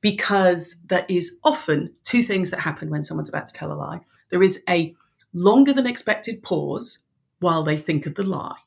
because 0.01 0.77
there 0.85 1.05
is 1.07 1.37
often 1.43 1.93
two 2.03 2.23
things 2.23 2.49
that 2.51 2.59
happen 2.59 2.89
when 2.89 3.03
someone's 3.03 3.29
about 3.29 3.47
to 3.47 3.53
tell 3.53 3.71
a 3.71 3.73
lie. 3.73 4.01
There 4.29 4.43
is 4.43 4.63
a 4.67 4.95
longer 5.33 5.73
than 5.73 5.87
expected 5.87 6.41
pause 6.43 6.99
while 7.39 7.63
they 7.63 7.77
think 7.77 8.05
of 8.05 8.15
the 8.15 8.23
lie. 8.23 8.57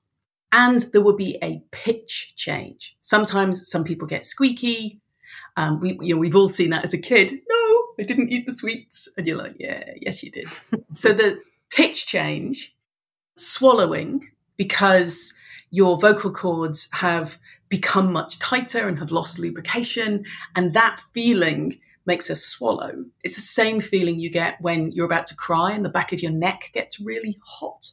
And 0.53 0.81
there 0.93 1.03
will 1.03 1.17
be 1.17 1.39
a 1.43 1.63
pitch 1.73 2.33
change. 2.37 2.97
Sometimes 3.03 3.71
some 3.71 3.85
people 3.85 4.09
get 4.09 4.25
squeaky. 4.25 5.01
Um, 5.57 5.81
we, 5.81 5.99
you 6.01 6.15
know, 6.15 6.21
we've 6.21 6.37
all 6.37 6.49
seen 6.49 6.71
that 6.71 6.85
as 6.85 6.95
a 6.95 6.99
kid. 6.99 7.33
No, 7.49 7.85
I 7.99 8.05
didn't 8.05 8.31
eat 8.31 8.47
the 8.47 8.53
sweets. 8.53 9.09
And 9.17 9.27
you're 9.27 9.37
like, 9.37 9.57
yeah, 9.59 9.85
yes, 10.01 10.23
you 10.23 10.31
did. 10.31 10.49
so 10.93 11.13
the 11.13 11.41
pitch 11.71 12.07
change, 12.07 12.75
swallowing, 13.37 14.27
because 14.57 15.35
your 15.71 15.99
vocal 15.99 16.31
cords 16.31 16.89
have 16.93 17.39
become 17.69 18.13
much 18.13 18.39
tighter 18.39 18.89
and 18.89 18.99
have 18.99 19.11
lost 19.11 19.39
lubrication. 19.39 20.25
And 20.57 20.73
that 20.73 21.01
feeling 21.13 21.79
makes 22.07 22.31
us 22.31 22.43
swallow. 22.43 23.05
It's 23.23 23.35
the 23.35 23.43
same 23.43 23.81
feeling 23.81 24.19
you 24.19 24.31
get 24.31 24.61
when 24.61 24.91
you're 24.93 25.07
about 25.07 25.27
to 25.29 25.37
cry 25.37 25.73
and 25.73 25.85
the 25.85 25.91
back 25.91 26.13
of 26.13 26.23
your 26.23 26.33
neck 26.33 26.71
gets 26.73 26.99
really 26.99 27.37
hot. 27.45 27.91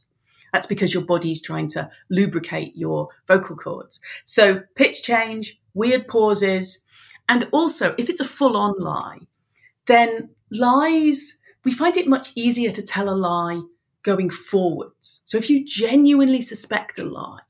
That's 0.52 0.66
because 0.66 0.94
your 0.94 1.04
body's 1.04 1.42
trying 1.42 1.68
to 1.68 1.90
lubricate 2.10 2.76
your 2.76 3.08
vocal 3.26 3.56
cords. 3.56 4.00
So 4.24 4.62
pitch 4.74 5.02
change, 5.02 5.60
weird 5.74 6.08
pauses, 6.08 6.80
and 7.28 7.48
also 7.52 7.94
if 7.98 8.08
it's 8.08 8.20
a 8.20 8.24
full 8.24 8.56
on 8.56 8.74
lie, 8.78 9.18
then 9.86 10.30
lies, 10.50 11.38
we 11.64 11.72
find 11.72 11.96
it 11.96 12.08
much 12.08 12.30
easier 12.34 12.72
to 12.72 12.82
tell 12.82 13.08
a 13.08 13.14
lie 13.14 13.60
going 14.02 14.30
forwards. 14.30 15.22
So 15.24 15.36
if 15.36 15.50
you 15.50 15.64
genuinely 15.64 16.40
suspect 16.40 16.98
a 16.98 17.04
lie, 17.04 17.40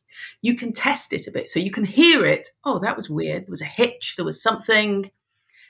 you 0.43 0.55
can 0.55 0.73
test 0.73 1.13
it 1.13 1.27
a 1.27 1.31
bit. 1.31 1.49
So 1.49 1.61
you 1.61 1.71
can 1.71 1.85
hear 1.85 2.25
it. 2.25 2.49
Oh, 2.65 2.79
that 2.79 2.97
was 2.97 3.11
weird. 3.11 3.43
There 3.43 3.51
was 3.51 3.63
a 3.63 3.67
hitch. 3.67 4.15
There 4.17 4.25
was 4.25 4.43
something. 4.43 5.11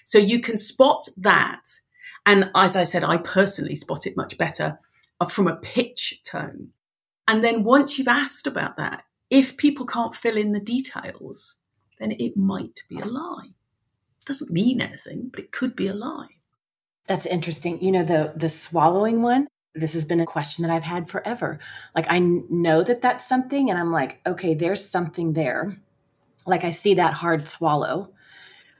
So 0.04 0.18
you 0.18 0.40
can 0.40 0.59
spot 0.59 1.09
that. 1.16 1.68
And 2.25 2.50
as 2.54 2.76
I 2.76 2.85
said, 2.85 3.04
I 3.04 3.16
personally 3.18 3.76
spot 3.76 4.06
it 4.06 4.16
much 4.16 4.38
better 4.38 4.78
uh, 5.21 5.26
from 5.26 5.49
a 5.49 5.56
pitch 5.56 6.21
tone. 6.25 6.71
And 7.28 7.42
then 7.42 7.64
once 7.64 7.99
you've 7.99 8.09
asked 8.09 8.47
about 8.47 8.76
that, 8.76 9.04
if 9.30 9.56
people 9.56 9.87
can't 9.87 10.14
fill 10.14 10.37
in 10.37 10.52
the 10.52 10.61
details, 10.61 11.56
then 11.99 12.12
it 12.12 12.37
might 12.37 12.83
be 12.88 12.99
a 12.99 13.04
lie. 13.04 13.49
It 14.21 14.26
doesn't 14.26 14.52
mean 14.52 14.80
anything, 14.80 15.28
but 15.30 15.40
it 15.40 15.52
could 15.52 15.75
be 15.75 15.88
a 15.88 15.95
lie. 15.95 16.28
That's 17.06 17.26
interesting. 17.26 17.83
You 17.83 17.92
know, 17.92 18.04
the 18.04 18.33
the 18.37 18.49
swallowing 18.49 19.23
one, 19.23 19.47
this 19.75 19.92
has 19.92 20.04
been 20.04 20.21
a 20.21 20.26
question 20.26 20.62
that 20.62 20.73
I've 20.73 20.85
had 20.85 21.09
forever. 21.09 21.61
Like 21.95 22.06
I 22.09 22.18
know 22.18 22.83
that 22.83 23.02
that's 23.02 23.28
something 23.28 23.71
and 23.71 23.78
I'm 23.78 23.92
like, 23.92 24.21
okay, 24.26 24.54
there's 24.54 24.88
something 24.88 25.33
there. 25.33 25.80
Like 26.47 26.64
I 26.64 26.71
see 26.71 26.95
that 26.95 27.14
hard 27.14 27.47
swallow. 27.49 28.12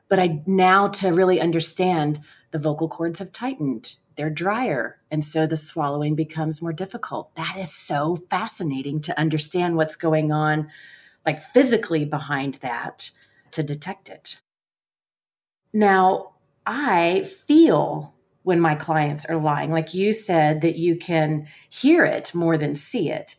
But 0.09 0.21
I 0.21 0.43
now 0.47 0.89
to 0.89 1.13
really 1.13 1.41
understand 1.41 2.21
the 2.53 2.59
vocal 2.59 2.89
cords 2.89 3.19
have 3.19 3.33
tightened. 3.33 3.97
They're 4.17 4.31
drier. 4.31 4.99
And 5.11 5.23
so 5.23 5.47
the 5.47 5.57
swallowing 5.57 6.15
becomes 6.15 6.63
more 6.63 6.73
difficult. 6.73 7.35
That 7.35 7.57
is 7.59 7.73
so 7.73 8.17
fascinating 8.31 9.01
to 9.03 9.19
understand 9.19 9.77
what's 9.77 9.97
going 9.97 10.33
on, 10.33 10.69
like 11.25 11.41
physically 11.41 12.05
behind 12.05 12.55
that 12.55 13.11
to 13.53 13.63
detect 13.63 14.09
it. 14.09 14.41
Now, 15.73 16.33
I 16.65 17.25
feel 17.47 18.15
when 18.43 18.61
my 18.61 18.75
clients 18.75 19.25
are 19.25 19.37
lying. 19.37 19.73
Like 19.73 19.93
you 19.93 20.13
said, 20.13 20.63
that 20.63 20.77
you 20.77 20.97
can 20.97 21.49
hear 21.69 22.05
it 22.05 22.35
more 22.35 22.57
than 22.57 22.75
see 22.75 23.11
it. 23.11 23.35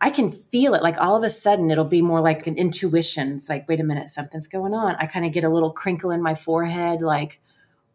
I 0.00 0.08
can 0.10 0.30
feel 0.30 0.74
it. 0.74 0.82
Like 0.82 0.98
all 0.98 1.16
of 1.16 1.24
a 1.24 1.30
sudden, 1.30 1.70
it'll 1.70 1.84
be 1.84 2.00
more 2.00 2.20
like 2.20 2.46
an 2.46 2.56
intuition. 2.56 3.36
It's 3.36 3.48
like, 3.48 3.68
wait 3.68 3.80
a 3.80 3.84
minute, 3.84 4.08
something's 4.08 4.46
going 4.46 4.72
on. 4.72 4.94
I 4.96 5.06
kind 5.06 5.26
of 5.26 5.32
get 5.32 5.44
a 5.44 5.48
little 5.48 5.72
crinkle 5.72 6.10
in 6.10 6.22
my 6.22 6.34
forehead, 6.34 7.02
like, 7.02 7.40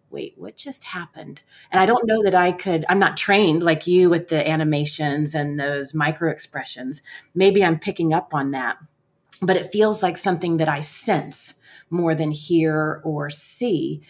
wait, 0.09 0.33
what 0.37 0.57
just 0.57 0.83
happened? 0.85 1.41
And 1.71 1.81
I 1.81 1.85
don't 1.85 2.07
know 2.07 2.23
that 2.23 2.35
I 2.35 2.51
could, 2.51 2.85
I'm 2.89 2.99
not 2.99 3.17
trained 3.17 3.63
like 3.63 3.87
you 3.87 4.09
with 4.09 4.29
the 4.29 4.47
animations 4.47 5.35
and 5.35 5.59
those 5.59 5.93
micro 5.93 6.31
expressions. 6.31 7.01
Maybe 7.35 7.63
I'm 7.63 7.79
picking 7.79 8.13
up 8.13 8.33
on 8.33 8.51
that, 8.51 8.77
but 9.41 9.57
it 9.57 9.71
feels 9.71 10.01
like 10.01 10.17
something 10.17 10.57
that 10.57 10.69
I 10.69 10.81
sense 10.81 11.55
more 11.89 12.15
than 12.15 12.31
hear 12.31 13.01
or 13.03 13.29
see. 13.29 14.01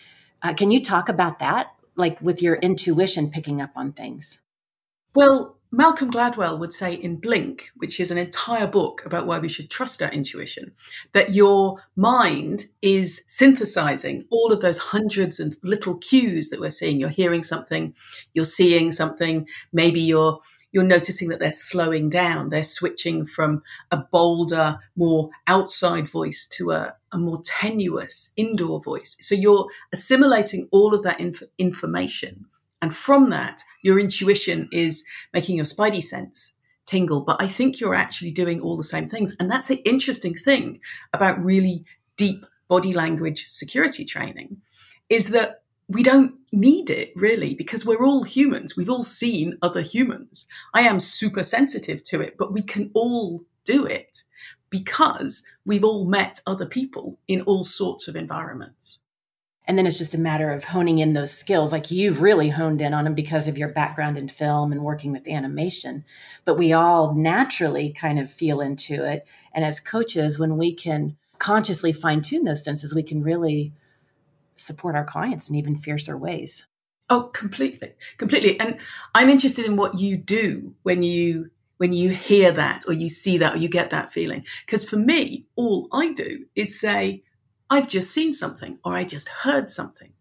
Uh, 0.42 0.54
can 0.54 0.72
you 0.72 0.84
talk 0.84 1.10
about 1.10 1.40
that? 1.40 1.74
like 1.98 2.22
with 2.22 2.42
your 2.42 2.56
intuition 2.56 3.30
picking 3.30 3.62
up 3.62 3.72
on 3.76 3.92
things? 3.92 4.40
Well, 5.14 5.57
Malcolm 5.72 6.10
Gladwell 6.10 6.60
would 6.60 6.74
say 6.74 6.94
in 6.94 7.18
Blink, 7.18 7.70
which 7.76 8.00
is 8.00 8.10
an 8.10 8.18
entire 8.18 8.68
book 8.68 9.06
about 9.06 9.28
why 9.28 9.38
we 9.38 9.50
should 9.50 9.70
trust 9.70 10.02
our 10.02 10.12
intuition, 10.12 10.72
that 11.12 11.34
your 11.34 11.84
mind 11.96 12.68
is 12.82 13.24
synthesizing 13.28 14.26
all 14.30 14.54
of 14.54 14.62
those 14.62 14.78
hundreds 14.78 15.40
and 15.40 15.58
little 15.64 15.96
cues 15.98 16.50
that 16.50 16.60
we're 16.62 16.70
seeing. 16.70 17.00
You're 17.00 17.10
hearing 17.10 17.44
something, 17.44 17.94
you're 18.34 18.46
seeing 18.46 18.92
something, 18.92 19.48
maybe 19.74 20.00
you're 20.02 20.40
you're 20.74 20.84
noticing 20.84 21.30
that 21.30 21.40
they're 21.40 21.52
slowing 21.52 22.10
down. 22.10 22.50
They're 22.50 22.64
switching 22.64 23.26
from 23.26 23.64
a 23.90 23.98
bolder, 23.98 24.78
more 24.96 25.30
outside 25.48 26.10
voice 26.10 26.46
to 26.52 26.72
a, 26.72 26.94
a 27.12 27.18
more 27.18 27.42
tenuous 27.44 28.32
indoor 28.36 28.82
voice. 28.82 29.16
So 29.22 29.34
you're 29.34 29.68
assimilating 29.94 30.68
all 30.72 30.94
of 30.94 31.04
that 31.04 31.20
inf- 31.20 31.42
information. 31.58 32.46
And 32.82 32.96
from 32.96 33.30
that, 33.32 33.62
your 33.84 34.00
intuition 34.00 34.70
is 34.72 35.04
making 35.34 35.56
your 35.56 35.66
spidey 35.66 36.04
sense 36.04 36.54
tingle. 36.86 37.22
But 37.22 37.42
I 37.42 37.48
think 37.48 37.80
you're 37.80 37.96
actually 37.96 38.32
doing 38.32 38.62
all 38.62 38.78
the 38.78 38.84
same 38.84 39.10
things. 39.10 39.36
And 39.40 39.52
that's 39.52 39.68
the 39.68 39.82
interesting 39.88 40.36
thing 40.36 40.80
about 41.14 41.44
really 41.44 41.86
deep 42.16 42.46
body 42.68 42.94
language 42.94 43.48
security 43.48 44.06
training 44.06 44.58
is 45.10 45.30
that 45.30 45.62
we 45.90 46.04
don't 46.04 46.34
need 46.52 46.90
it 46.90 47.14
really 47.16 47.56
because 47.56 47.86
we're 47.86 48.04
all 48.04 48.24
humans. 48.24 48.76
We've 48.76 48.90
all 48.90 49.04
seen 49.04 49.58
other 49.62 49.82
humans. 49.82 50.46
I 50.74 50.82
am 50.82 51.00
super 51.00 51.44
sensitive 51.44 52.04
to 52.06 52.20
it, 52.22 52.36
but 52.38 52.52
we 52.52 52.62
can 52.62 52.92
all 52.94 53.44
do 53.64 53.86
it 53.86 54.24
because 54.70 55.46
we've 55.66 55.86
all 55.86 56.06
met 56.06 56.42
other 56.46 56.66
people 56.66 57.18
in 57.28 57.42
all 57.42 57.64
sorts 57.64 58.08
of 58.08 58.16
environments. 58.16 59.00
And 59.68 59.78
then 59.78 59.86
it's 59.86 59.98
just 59.98 60.14
a 60.14 60.20
matter 60.20 60.50
of 60.50 60.64
honing 60.64 61.00
in 61.00 61.14
those 61.14 61.32
skills. 61.32 61.74
Like 61.74 61.92
you've 61.92 62.22
really 62.22 62.50
honed 62.50 62.82
in 62.82 62.94
on 62.94 63.04
them 63.04 63.14
because 63.14 63.48
of 63.48 63.58
your 63.58 63.68
background 63.68 64.18
in 64.18 64.30
film 64.30 64.72
and 64.72 64.82
working 64.82 65.12
with 65.12 65.28
animation. 65.28 66.06
But 66.46 66.58
we 66.58 66.72
all 66.72 67.14
naturally 67.14 67.92
kind 67.92 68.18
of 68.18 68.32
feel 68.32 68.62
into 68.62 69.06
it. 69.06 69.28
And 69.54 69.66
as 69.66 69.82
coaches, 69.82 70.40
when 70.40 70.58
we 70.58 70.74
can 70.74 71.18
consciously 71.38 71.92
fine 71.92 72.22
tune 72.22 72.46
those 72.46 72.64
senses, 72.64 72.96
we 72.96 73.04
can 73.04 73.22
really 73.22 73.74
support 74.56 74.96
our 74.96 75.06
clients 75.06 75.50
in 75.50 75.56
even 75.56 75.76
fiercer 75.76 76.18
ways. 76.18 76.66
Oh, 77.10 77.24
completely, 77.24 77.94
completely. 78.18 78.60
And 78.60 78.78
I'm 79.16 79.30
interested 79.30 79.66
in 79.66 79.78
what 79.78 79.98
you 79.98 80.18
do 80.18 80.76
when 80.84 81.04
you 81.04 81.52
when 81.78 81.94
you 81.94 82.10
hear 82.10 82.52
that 82.52 82.84
or 82.88 82.94
you 82.94 83.08
see 83.08 83.38
that 83.38 83.54
or 83.54 83.58
you 83.58 83.70
get 83.70 83.92
that 83.92 84.12
feeling. 84.12 84.44
Because 84.66 84.84
for 84.84 84.98
me, 84.98 85.46
all 85.56 85.88
I 85.92 86.12
do 86.12 86.46
is 86.56 86.80
say, 86.80 87.24
I've 87.70 87.88
just 87.88 88.12
seen 88.12 88.34
something 88.34 88.80
or 88.84 88.94
I 88.94 89.04
just 89.04 89.30
heard 89.30 89.70
something. 89.70 90.14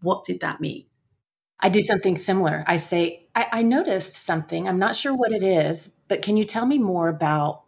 What 0.00 0.24
did 0.24 0.40
that 0.40 0.60
mean? 0.60 0.86
I 1.60 1.68
do 1.68 1.80
something 1.80 2.16
similar. 2.16 2.64
I 2.66 2.76
say, 2.76 3.26
I, 3.34 3.46
I 3.52 3.62
noticed 3.62 4.14
something. 4.14 4.68
I'm 4.68 4.78
not 4.78 4.96
sure 4.96 5.14
what 5.14 5.32
it 5.32 5.42
is, 5.42 5.96
but 6.08 6.22
can 6.22 6.36
you 6.36 6.44
tell 6.44 6.66
me 6.66 6.78
more 6.78 7.08
about 7.08 7.62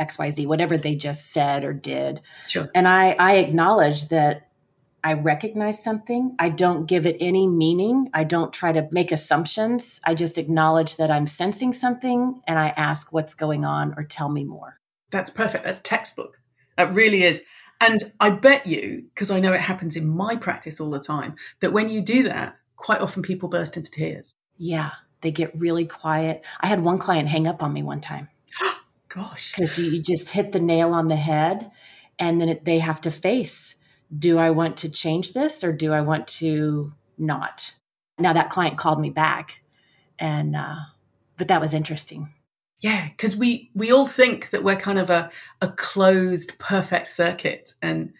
XYZ, 0.00 0.46
whatever 0.46 0.76
they 0.76 0.96
just 0.96 1.30
said 1.30 1.64
or 1.64 1.72
did? 1.72 2.22
Sure. 2.48 2.68
And 2.74 2.88
I, 2.88 3.12
I 3.12 3.36
acknowledge 3.36 4.08
that 4.08 4.48
I 5.02 5.14
recognize 5.14 5.82
something. 5.82 6.34
I 6.38 6.48
don't 6.48 6.86
give 6.86 7.06
it 7.06 7.16
any 7.20 7.46
meaning. 7.46 8.10
I 8.12 8.24
don't 8.24 8.52
try 8.52 8.72
to 8.72 8.88
make 8.90 9.12
assumptions. 9.12 10.00
I 10.04 10.14
just 10.14 10.36
acknowledge 10.36 10.96
that 10.96 11.10
I'm 11.10 11.26
sensing 11.26 11.72
something 11.72 12.42
and 12.46 12.58
I 12.58 12.68
ask 12.76 13.12
what's 13.12 13.34
going 13.34 13.64
on 13.64 13.94
or 13.96 14.04
tell 14.04 14.28
me 14.28 14.44
more. 14.44 14.78
That's 15.10 15.30
perfect. 15.30 15.64
That's 15.64 15.80
textbook. 15.82 16.40
That 16.76 16.92
really 16.94 17.22
is. 17.22 17.42
And 17.80 18.00
I 18.20 18.30
bet 18.30 18.66
you, 18.66 19.04
because 19.14 19.30
I 19.30 19.40
know 19.40 19.52
it 19.52 19.60
happens 19.60 19.96
in 19.96 20.08
my 20.08 20.36
practice 20.36 20.80
all 20.80 20.90
the 20.90 21.00
time, 21.00 21.36
that 21.60 21.72
when 21.72 21.88
you 21.88 22.02
do 22.02 22.24
that, 22.24 22.56
quite 22.76 23.00
often 23.00 23.22
people 23.22 23.48
burst 23.48 23.76
into 23.76 23.90
tears. 23.90 24.34
Yeah, 24.58 24.90
they 25.22 25.30
get 25.30 25.58
really 25.58 25.86
quiet. 25.86 26.44
I 26.60 26.66
had 26.66 26.82
one 26.82 26.98
client 26.98 27.28
hang 27.28 27.46
up 27.46 27.62
on 27.62 27.72
me 27.72 27.82
one 27.82 28.00
time. 28.00 28.28
Gosh. 29.08 29.52
Because 29.52 29.78
you 29.78 30.00
just 30.00 30.28
hit 30.30 30.52
the 30.52 30.60
nail 30.60 30.92
on 30.92 31.08
the 31.08 31.16
head 31.16 31.70
and 32.18 32.40
then 32.40 32.48
it, 32.48 32.64
they 32.64 32.78
have 32.78 33.00
to 33.02 33.10
face 33.10 33.76
do 34.16 34.38
I 34.38 34.50
want 34.50 34.78
to 34.78 34.88
change 34.88 35.34
this 35.34 35.62
or 35.62 35.72
do 35.72 35.92
I 35.92 36.00
want 36.00 36.26
to 36.28 36.92
not? 37.16 37.74
Now 38.18 38.32
that 38.32 38.50
client 38.50 38.76
called 38.76 39.00
me 39.00 39.10
back 39.10 39.62
and 40.18 40.56
uh 40.56 40.76
but 41.36 41.48
that 41.48 41.60
was 41.60 41.74
interesting. 41.74 42.34
Yeah, 42.80 43.08
because 43.08 43.36
we 43.36 43.70
we 43.74 43.92
all 43.92 44.06
think 44.06 44.50
that 44.50 44.64
we're 44.64 44.76
kind 44.76 44.98
of 44.98 45.10
a 45.10 45.30
a 45.60 45.68
closed 45.68 46.58
perfect 46.58 47.08
circuit 47.08 47.74
and 47.82 48.12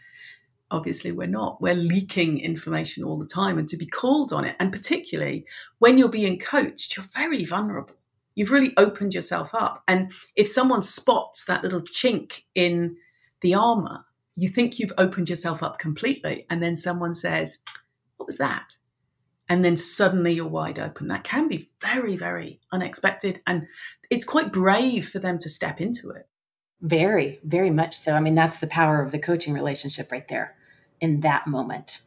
obviously 0.71 1.13
we're 1.13 1.27
not. 1.27 1.61
We're 1.61 1.75
leaking 1.75 2.41
information 2.41 3.03
all 3.03 3.19
the 3.19 3.27
time 3.27 3.59
and 3.59 3.69
to 3.69 3.77
be 3.77 3.87
called 3.87 4.33
on 4.33 4.45
it 4.45 4.57
and 4.61 4.73
particularly 4.73 5.47
when 5.79 5.99
you're 5.99 6.09
being 6.09 6.39
coached, 6.39 6.97
you're 6.97 7.07
very 7.15 7.45
vulnerable. 7.45 7.97
You've 8.35 8.53
really 8.53 8.73
opened 8.77 9.15
yourself 9.15 9.55
up 9.55 9.83
and 9.89 10.13
if 10.37 10.49
someone 10.49 10.83
spots 10.83 11.47
that 11.47 11.65
little 11.65 11.83
chink 11.83 12.43
in 12.55 12.97
the 13.41 13.55
armor 13.55 14.05
you 14.41 14.49
think 14.49 14.79
you've 14.79 14.93
opened 14.97 15.29
yourself 15.29 15.63
up 15.63 15.79
completely, 15.79 16.47
and 16.49 16.63
then 16.63 16.75
someone 16.77 17.15
says, 17.15 17.59
What 18.17 18.27
was 18.27 18.39
that? 18.39 18.77
And 19.51 19.65
then 19.65 19.77
suddenly 19.77 20.33
you're 20.33 20.47
wide 20.47 20.79
open. 20.79 21.09
That 21.09 21.25
can 21.25 21.49
be 21.49 21.69
very, 21.83 22.17
very 22.17 22.61
unexpected. 22.71 23.43
And 23.49 23.67
it's 24.09 24.25
quite 24.25 24.53
brave 24.53 25.09
for 25.09 25.19
them 25.19 25.41
to 25.41 25.51
step 25.51 25.81
into 25.81 26.11
it. 26.11 26.29
Very, 26.81 27.41
very 27.43 27.71
much 27.71 27.99
so. 27.99 28.15
I 28.15 28.21
mean, 28.21 28.37
that's 28.37 28.61
the 28.61 28.69
power 28.69 29.03
of 29.03 29.11
the 29.11 29.19
coaching 29.19 29.53
relationship 29.53 30.13
right 30.13 30.27
there 30.29 30.55
in 31.01 31.21
that 31.21 31.49
moment. 31.49 32.01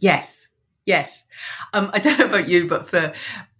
Yes. 0.00 0.48
Yes. 0.90 1.24
Um, 1.72 1.90
I 1.92 1.98
don't 2.00 2.18
know 2.18 2.26
about 2.26 2.48
you, 2.48 2.66
but 2.66 2.88
for 2.88 3.12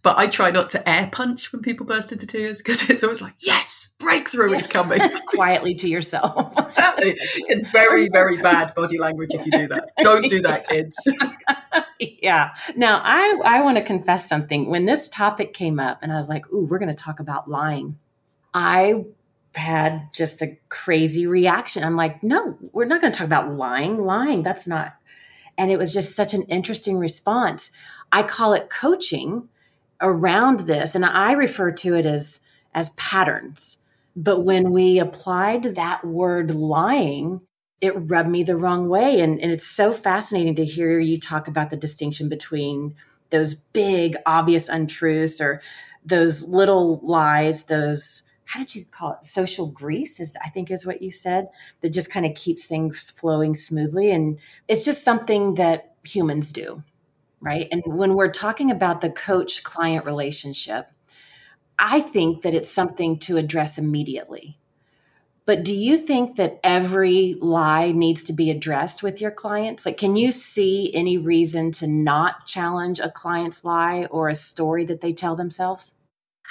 but 0.03 0.19
I 0.19 0.29
try 0.29 0.51
not 0.51 0.71
to 0.71 0.89
air 0.89 1.09
punch 1.13 1.53
when 1.53 1.61
people 1.63 1.85
burst 1.85 2.11
into 2.11 2.27
tears 2.27 2.63
because 2.63 2.89
it's 2.89 3.05
always 3.05 3.21
like, 3.21 3.35
yes, 3.41 3.91
breakthrough 3.99 4.55
is 4.55 4.67
coming. 4.67 5.01
Quietly 5.27 5.75
to 5.75 5.89
yourself. 5.89 6.55
exactly. 6.59 7.15
In 7.49 7.65
very, 7.67 8.09
very 8.09 8.39
bad 8.39 8.75
body 8.75 8.99
language 8.99 9.31
if 9.33 9.45
you 9.45 9.53
do 9.53 9.69
that. 9.69 9.91
Don't 9.99 10.29
do 10.29 10.41
that, 10.43 10.67
kids. 10.69 10.97
yeah. 12.01 12.55
Now, 12.77 13.03
I, 13.05 13.41
I 13.45 13.61
want 13.61 13.77
to 13.77 13.85
confess 13.85 14.27
something. 14.27 14.71
When 14.71 14.87
this 14.87 15.09
topic 15.09 15.53
came 15.53 15.79
up 15.79 15.99
and 16.03 16.13
I 16.13 16.17
was 16.17 16.31
like, 16.31 16.51
ooh, 16.51 16.65
we're 16.65 16.79
going 16.79 16.95
to 16.95 17.03
talk 17.03 17.21
about 17.21 17.51
lying, 17.51 17.99
I 18.55 19.05
had 19.55 20.13
just 20.15 20.41
a 20.41 20.57
crazy 20.71 21.27
reaction. 21.27 21.85
I'm 21.85 21.97
like, 21.97 22.23
no, 22.23 22.57
we're 22.73 22.87
not 22.87 23.03
going 23.03 23.13
to 23.13 23.19
talk 23.19 23.27
about 23.27 23.53
lying. 23.53 24.05
Lying, 24.05 24.43
that's 24.43 24.67
not. 24.67 24.95
And 25.59 25.71
it 25.71 25.79
was 25.79 25.93
just 25.93 26.15
such 26.15 26.35
an 26.35 26.43
interesting 26.45 26.99
response. 26.99 27.71
I 28.13 28.23
call 28.23 28.55
it 28.55 28.71
coaching 28.71 29.49
around 30.01 30.61
this 30.61 30.95
and 30.95 31.05
i 31.05 31.33
refer 31.33 31.71
to 31.71 31.95
it 31.95 32.07
as 32.07 32.41
as 32.75 32.91
patterns 32.91 33.79
but 34.17 34.41
when 34.41 34.73
we 34.73 34.99
applied 34.99 35.63
that 35.63 36.05
word 36.05 36.55
lying 36.55 37.41
it 37.81 37.93
rubbed 38.11 38.29
me 38.29 38.43
the 38.43 38.57
wrong 38.57 38.89
way 38.89 39.21
and, 39.21 39.41
and 39.41 39.51
it's 39.53 39.67
so 39.67 39.93
fascinating 39.93 40.55
to 40.55 40.65
hear 40.65 40.99
you 40.99 41.19
talk 41.19 41.49
about 41.49 41.71
the 41.71 41.77
distinction 41.77 42.29
between 42.29 42.95
those 43.31 43.55
big 43.55 44.17
obvious 44.27 44.69
untruths 44.69 45.41
or 45.41 45.61
those 46.05 46.47
little 46.47 47.01
lies 47.03 47.65
those 47.65 48.23
how 48.51 48.61
did 48.61 48.75
you 48.75 48.85
call 48.91 49.13
it 49.13 49.27
social 49.27 49.67
grease 49.67 50.21
is 50.21 50.37
i 50.45 50.49
think 50.49 50.71
is 50.71 50.87
what 50.87 51.03
you 51.03 51.11
said 51.11 51.49
that 51.81 51.91
just 51.91 52.11
kind 52.11 52.27
of 52.27 52.35
keeps 52.35 52.67
things 52.67 53.11
flowing 53.11 53.55
smoothly 53.55 54.11
and 54.11 54.39
it's 54.69 54.85
just 54.85 55.05
something 55.05 55.55
that 55.55 55.95
humans 56.05 56.53
do 56.53 56.83
right? 57.41 57.69
And 57.73 57.83
when 57.87 58.15
we're 58.15 58.31
talking 58.31 58.71
about 58.71 59.01
the 59.01 59.11
coach 59.11 59.63
client 59.63 60.05
relationship, 60.05 60.91
I 61.79 62.01
think 62.01 62.43
that 62.43 62.55
it's 62.55 62.71
something 62.71 63.19
to 63.21 63.39
address 63.39 63.79
immediately. 63.79 64.59
But 65.47 65.65
do 65.65 65.75
you 65.75 65.97
think 65.97 66.37
that 66.37 66.61
every 66.63 67.37
lie 67.41 67.91
needs 67.93 68.23
to 68.25 68.33
be 68.33 68.51
addressed 68.51 69.03
with 69.03 69.21
your 69.21 69.31
clients? 69.31 69.87
Like, 69.87 69.97
can 69.97 70.15
you 70.15 70.31
see 70.31 70.95
any 70.95 71.19
reason 71.19 71.73
to 71.73 71.87
not 71.87 72.47
challenge 72.47 73.01
a 73.01 73.11
client's 73.11 73.65
lie 73.65 74.07
or 74.11 74.29
a 74.29 74.35
story 74.35 74.85
that 74.85 75.01
they 75.01 75.13
tell 75.13 75.35
themselves? 75.35 75.95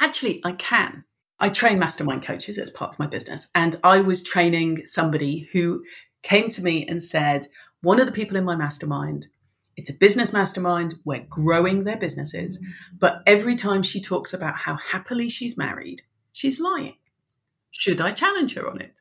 Actually, 0.01 0.41
I 0.43 0.53
can. 0.53 1.05
I 1.39 1.49
train 1.49 1.79
mastermind 1.79 2.23
coaches 2.23 2.57
as 2.57 2.69
part 2.69 2.91
of 2.91 2.99
my 2.99 3.07
business. 3.07 3.47
And 3.55 3.79
I 3.83 4.01
was 4.01 4.23
training 4.23 4.83
somebody 4.85 5.47
who 5.53 5.83
came 6.21 6.49
to 6.49 6.61
me 6.61 6.85
and 6.87 7.01
said, 7.01 7.47
One 7.81 7.99
of 7.99 8.05
the 8.05 8.11
people 8.11 8.37
in 8.37 8.45
my 8.45 8.55
mastermind 8.55 9.27
it's 9.79 9.89
a 9.89 9.93
business 9.93 10.33
mastermind. 10.33 10.95
We're 11.05 11.25
growing 11.29 11.85
their 11.85 11.95
businesses. 11.95 12.57
Mm-hmm. 12.57 12.97
But 12.99 13.23
every 13.25 13.55
time 13.55 13.81
she 13.81 14.01
talks 14.01 14.33
about 14.33 14.57
how 14.57 14.75
happily 14.75 15.29
she's 15.29 15.57
married, 15.57 16.01
she's 16.33 16.59
lying. 16.59 16.95
Should 17.71 18.01
I 18.01 18.11
challenge 18.11 18.55
her 18.55 18.69
on 18.69 18.81
it? 18.81 18.99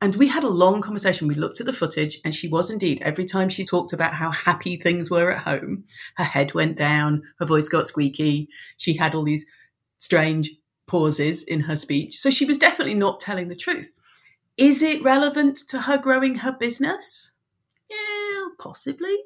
And 0.00 0.16
we 0.16 0.26
had 0.26 0.42
a 0.42 0.48
long 0.48 0.80
conversation. 0.80 1.28
We 1.28 1.36
looked 1.36 1.60
at 1.60 1.66
the 1.66 1.72
footage, 1.72 2.18
and 2.24 2.34
she 2.34 2.48
was 2.48 2.70
indeed, 2.70 3.00
every 3.02 3.24
time 3.24 3.50
she 3.50 3.64
talked 3.64 3.92
about 3.92 4.14
how 4.14 4.32
happy 4.32 4.76
things 4.76 5.12
were 5.12 5.30
at 5.30 5.44
home, 5.44 5.84
her 6.16 6.24
head 6.24 6.54
went 6.54 6.76
down, 6.76 7.22
her 7.38 7.46
voice 7.46 7.68
got 7.68 7.86
squeaky. 7.86 8.48
She 8.78 8.96
had 8.96 9.14
all 9.14 9.22
these 9.22 9.46
strange 9.98 10.50
pauses 10.90 11.44
in 11.44 11.60
her 11.60 11.76
speech. 11.76 12.18
So 12.18 12.30
she 12.30 12.44
was 12.44 12.58
definitely 12.58 12.94
not 12.94 13.20
telling 13.20 13.46
the 13.46 13.54
truth. 13.54 13.92
Is 14.58 14.82
it 14.82 15.04
relevant 15.04 15.56
to 15.68 15.78
her 15.78 15.96
growing 15.96 16.34
her 16.34 16.50
business? 16.50 17.30
Yeah, 17.88 18.48
possibly. 18.58 19.16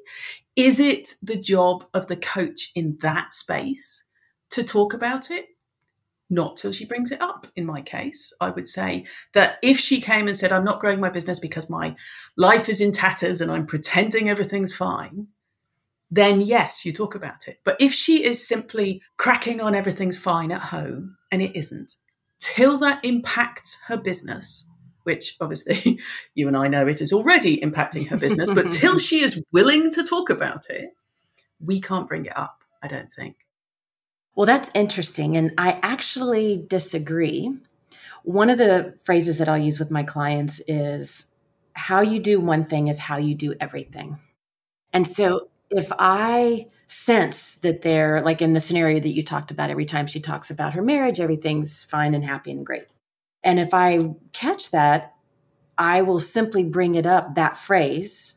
Is 0.55 0.79
it 0.79 1.15
the 1.23 1.37
job 1.37 1.85
of 1.95 2.07
the 2.07 2.17
coach 2.17 2.71
in 2.75 2.97
that 3.01 3.33
space 3.33 4.03
to 4.51 4.63
talk 4.63 4.93
about 4.93 5.31
it? 5.31 5.47
Not 6.29 6.57
till 6.57 6.71
she 6.71 6.85
brings 6.85 7.11
it 7.11 7.21
up, 7.21 7.47
in 7.55 7.65
my 7.65 7.81
case. 7.81 8.31
I 8.39 8.51
would 8.51 8.67
say 8.67 9.05
that 9.33 9.57
if 9.63 9.79
she 9.79 9.99
came 9.99 10.27
and 10.27 10.37
said, 10.37 10.51
I'm 10.51 10.63
not 10.63 10.79
growing 10.79 10.99
my 10.99 11.09
business 11.09 11.39
because 11.39 11.67
my 11.67 11.95
life 12.37 12.69
is 12.69 12.79
in 12.79 12.91
tatters 12.91 13.41
and 13.41 13.51
I'm 13.51 13.65
pretending 13.65 14.29
everything's 14.29 14.73
fine, 14.75 15.27
then 16.11 16.41
yes, 16.41 16.85
you 16.85 16.93
talk 16.93 17.15
about 17.15 17.47
it. 17.47 17.59
But 17.63 17.77
if 17.79 17.91
she 17.91 18.23
is 18.23 18.47
simply 18.47 19.01
cracking 19.17 19.61
on 19.61 19.73
everything's 19.73 20.17
fine 20.17 20.51
at 20.51 20.61
home 20.61 21.14
and 21.35 21.43
it 21.43 21.55
isn't, 21.55 21.97
till 22.39 22.77
that 22.77 23.03
impacts 23.03 23.77
her 23.87 23.97
business, 23.97 24.65
which 25.03 25.35
obviously 25.41 25.99
you 26.33 26.47
and 26.47 26.55
I 26.55 26.69
know 26.69 26.87
it 26.87 27.01
is 27.01 27.11
already 27.11 27.57
impacting 27.57 28.07
her 28.07 28.17
business, 28.17 28.53
but 28.53 28.71
till 28.71 28.97
she 28.97 29.21
is 29.21 29.43
willing 29.51 29.91
to 29.91 30.03
talk 30.03 30.29
about 30.29 30.69
it, 30.69 30.91
we 31.59 31.81
can't 31.81 32.07
bring 32.07 32.25
it 32.25 32.37
up, 32.37 32.63
I 32.81 32.87
don't 32.87 33.11
think. 33.11 33.35
Well, 34.35 34.45
that's 34.45 34.71
interesting. 34.73 35.35
And 35.35 35.51
I 35.57 35.79
actually 35.83 36.65
disagree. 36.67 37.53
One 38.23 38.49
of 38.49 38.57
the 38.57 38.95
phrases 39.03 39.37
that 39.37 39.49
I'll 39.49 39.57
use 39.57 39.79
with 39.79 39.91
my 39.91 40.03
clients 40.03 40.61
is 40.67 41.27
how 41.73 41.99
you 41.99 42.19
do 42.19 42.39
one 42.39 42.65
thing 42.65 42.87
is 42.87 42.99
how 42.99 43.17
you 43.17 43.35
do 43.35 43.55
everything. 43.59 44.19
And 44.93 45.05
so 45.05 45.49
if 45.69 45.91
I 45.97 46.67
sense 46.87 47.55
that 47.55 47.81
they're 47.81 48.21
like 48.21 48.41
in 48.41 48.53
the 48.53 48.59
scenario 48.59 48.99
that 48.99 49.15
you 49.15 49.23
talked 49.23 49.51
about, 49.51 49.69
every 49.69 49.85
time 49.85 50.07
she 50.07 50.19
talks 50.19 50.51
about 50.51 50.73
her 50.73 50.81
marriage, 50.81 51.19
everything's 51.19 51.83
fine 51.83 52.13
and 52.13 52.23
happy 52.23 52.51
and 52.51 52.65
great. 52.65 52.93
And 53.43 53.59
if 53.59 53.73
I 53.73 54.09
catch 54.33 54.71
that, 54.71 55.13
I 55.77 56.01
will 56.01 56.19
simply 56.19 56.63
bring 56.63 56.95
it 56.95 57.05
up 57.05 57.35
that 57.35 57.57
phrase. 57.57 58.35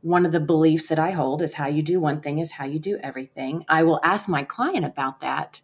One 0.00 0.24
of 0.24 0.32
the 0.32 0.40
beliefs 0.40 0.88
that 0.88 0.98
I 0.98 1.10
hold 1.10 1.42
is 1.42 1.54
how 1.54 1.66
you 1.66 1.82
do 1.82 2.00
one 2.00 2.20
thing 2.20 2.38
is 2.38 2.52
how 2.52 2.64
you 2.64 2.78
do 2.78 2.98
everything. 3.02 3.64
I 3.68 3.82
will 3.82 4.00
ask 4.02 4.28
my 4.28 4.42
client 4.42 4.86
about 4.86 5.20
that 5.20 5.60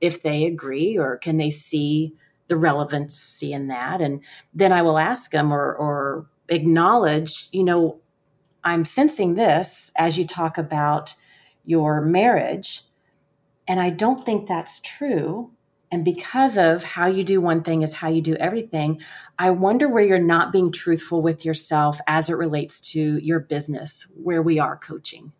if 0.00 0.22
they 0.22 0.44
agree 0.44 0.96
or 0.96 1.16
can 1.16 1.36
they 1.36 1.50
see 1.50 2.14
the 2.48 2.56
relevancy 2.56 3.52
in 3.52 3.68
that. 3.68 4.00
And 4.00 4.20
then 4.52 4.72
I 4.72 4.82
will 4.82 4.98
ask 4.98 5.30
them 5.30 5.52
or, 5.52 5.74
or 5.74 6.26
acknowledge, 6.48 7.48
you 7.52 7.64
know, 7.64 8.00
I'm 8.64 8.84
sensing 8.84 9.34
this 9.34 9.92
as 9.96 10.18
you 10.18 10.26
talk 10.26 10.58
about 10.58 11.14
your 11.64 12.00
marriage. 12.00 12.82
And 13.66 13.80
I 13.80 13.90
don't 13.90 14.24
think 14.24 14.46
that's 14.46 14.80
true. 14.80 15.52
And 15.90 16.04
because 16.04 16.56
of 16.56 16.82
how 16.82 17.06
you 17.06 17.22
do 17.22 17.40
one 17.40 17.62
thing 17.62 17.82
is 17.82 17.92
how 17.92 18.08
you 18.08 18.22
do 18.22 18.34
everything, 18.36 19.02
I 19.38 19.50
wonder 19.50 19.88
where 19.88 20.02
you're 20.02 20.18
not 20.18 20.50
being 20.52 20.72
truthful 20.72 21.20
with 21.20 21.44
yourself 21.44 22.00
as 22.06 22.30
it 22.30 22.34
relates 22.34 22.80
to 22.92 23.18
your 23.18 23.40
business, 23.40 24.10
where 24.16 24.42
we 24.42 24.58
are 24.58 24.76
coaching, 24.76 25.32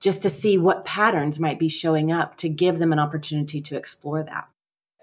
just 0.00 0.22
to 0.22 0.28
see 0.28 0.58
what 0.58 0.84
patterns 0.84 1.38
might 1.38 1.60
be 1.60 1.68
showing 1.68 2.10
up 2.10 2.36
to 2.38 2.48
give 2.48 2.80
them 2.80 2.92
an 2.92 2.98
opportunity 2.98 3.60
to 3.60 3.76
explore 3.76 4.24
that. 4.24 4.48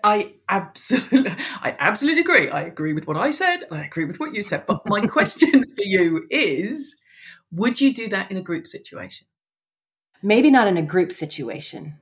I 0.03 0.33
absolutely, 0.49 1.31
I 1.61 1.75
absolutely 1.79 2.21
agree. 2.21 2.49
I 2.49 2.61
agree 2.61 2.93
with 2.93 3.07
what 3.07 3.17
I 3.17 3.29
said, 3.29 3.63
and 3.71 3.79
I 3.79 3.85
agree 3.85 4.05
with 4.05 4.19
what 4.19 4.35
you 4.35 4.43
said. 4.43 4.65
But 4.67 4.85
my 4.85 4.99
question 5.07 5.63
for 5.63 5.83
you 5.83 6.27
is: 6.29 6.95
Would 7.51 7.81
you 7.81 7.93
do 7.93 8.07
that 8.09 8.29
in 8.29 8.37
a 8.37 8.41
group 8.41 8.67
situation? 8.67 9.27
Maybe 10.21 10.51
not 10.51 10.67
in 10.67 10.77
a 10.77 10.81
group 10.81 11.11
situation. 11.11 11.95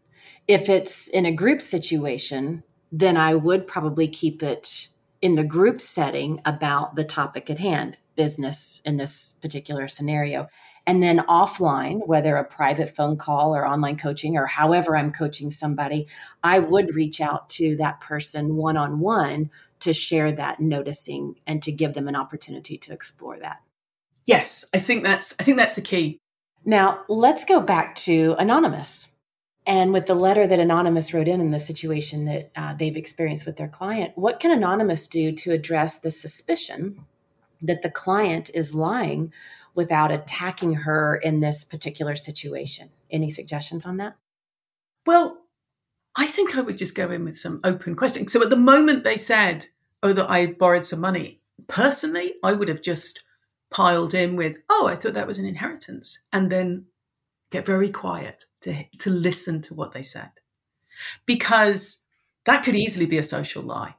If 0.47 0.69
it's 0.69 1.07
in 1.07 1.25
a 1.25 1.31
group 1.31 1.61
situation, 1.61 2.63
then 2.91 3.17
I 3.17 3.35
would 3.35 3.67
probably 3.67 4.07
keep 4.07 4.43
it 4.43 4.87
in 5.21 5.35
the 5.35 5.43
group 5.43 5.81
setting 5.81 6.41
about 6.45 6.95
the 6.95 7.03
topic 7.03 7.49
at 7.49 7.59
hand, 7.59 7.97
business 8.15 8.81
in 8.85 8.97
this 8.97 9.33
particular 9.41 9.87
scenario. 9.87 10.47
And 10.85 11.03
then 11.03 11.19
offline, 11.27 12.07
whether 12.07 12.37
a 12.37 12.45
private 12.45 12.95
phone 12.95 13.17
call 13.17 13.53
or 13.53 13.67
online 13.67 13.97
coaching 13.97 14.37
or 14.37 14.45
however 14.45 14.95
I'm 14.95 15.11
coaching 15.11 15.51
somebody, 15.51 16.07
I 16.43 16.59
would 16.59 16.95
reach 16.95 17.19
out 17.19 17.49
to 17.51 17.75
that 17.75 17.99
person 17.99 18.55
one 18.55 18.77
on 18.77 18.99
one 18.99 19.51
to 19.79 19.91
share 19.91 20.31
that 20.31 20.61
noticing 20.61 21.35
and 21.45 21.61
to 21.63 21.71
give 21.71 21.93
them 21.93 22.07
an 22.07 22.15
opportunity 22.15 22.77
to 22.79 22.93
explore 22.93 23.37
that. 23.39 23.57
Yes, 24.27 24.65
I 24.73 24.79
think 24.79 25.03
that's 25.03 25.33
I 25.39 25.43
think 25.43 25.57
that's 25.57 25.73
the 25.73 25.81
key. 25.81 26.19
Now, 26.65 27.05
let's 27.07 27.45
go 27.45 27.61
back 27.61 27.95
to 27.95 28.35
anonymous. 28.37 29.07
And 29.65 29.91
with 29.91 30.05
the 30.05 30.15
letter 30.15 30.47
that 30.47 30.59
Anonymous 30.59 31.13
wrote 31.13 31.27
in 31.27 31.41
in 31.41 31.51
the 31.51 31.59
situation 31.59 32.23
that 32.23 32.51
uh, 32.55 32.73
they've 32.73 32.95
experienced 32.95 33.45
with 33.45 33.57
their 33.57 33.67
client, 33.67 34.13
what 34.15 34.39
can 34.39 34.51
Anonymous 34.51 35.07
do 35.07 35.33
to 35.33 35.51
address 35.51 35.99
the 35.99 36.11
suspicion 36.11 37.05
that 37.61 37.81
the 37.81 37.91
client 37.91 38.49
is 38.53 38.73
lying 38.73 39.33
without 39.75 40.09
attacking 40.09 40.73
her 40.73 41.17
in 41.17 41.41
this 41.41 41.65
particular 41.65 42.15
situation? 42.15 42.89
Any 43.11 43.29
suggestions 43.29 43.85
on 43.85 43.97
that? 43.97 44.15
Well, 45.05 45.41
I 46.15 46.27
think 46.27 46.57
I 46.57 46.61
would 46.61 46.77
just 46.77 46.95
go 46.95 47.11
in 47.11 47.25
with 47.25 47.37
some 47.37 47.59
open 47.65 47.95
questions. 47.95 48.31
So 48.31 48.41
at 48.41 48.49
the 48.49 48.55
moment 48.55 49.03
they 49.03 49.17
said, 49.17 49.65
oh, 50.01 50.13
that 50.13 50.29
I 50.29 50.47
borrowed 50.47 50.85
some 50.85 51.01
money, 51.01 51.41
personally, 51.67 52.35
I 52.41 52.53
would 52.53 52.69
have 52.69 52.81
just 52.81 53.21
piled 53.69 54.13
in 54.13 54.35
with, 54.35 54.55
oh, 54.69 54.87
I 54.87 54.95
thought 54.95 55.13
that 55.13 55.27
was 55.27 55.39
an 55.39 55.45
inheritance. 55.45 56.19
And 56.31 56.51
then 56.51 56.85
get 57.51 57.65
very 57.65 57.89
quiet 57.89 58.43
to, 58.61 58.83
to 58.99 59.09
listen 59.09 59.61
to 59.63 59.73
what 59.73 59.93
they 59.93 60.03
said. 60.03 60.29
Because 61.25 62.03
that 62.45 62.63
could 62.63 62.75
easily 62.75 63.05
be 63.05 63.17
a 63.17 63.23
social 63.23 63.61
lie. 63.61 63.95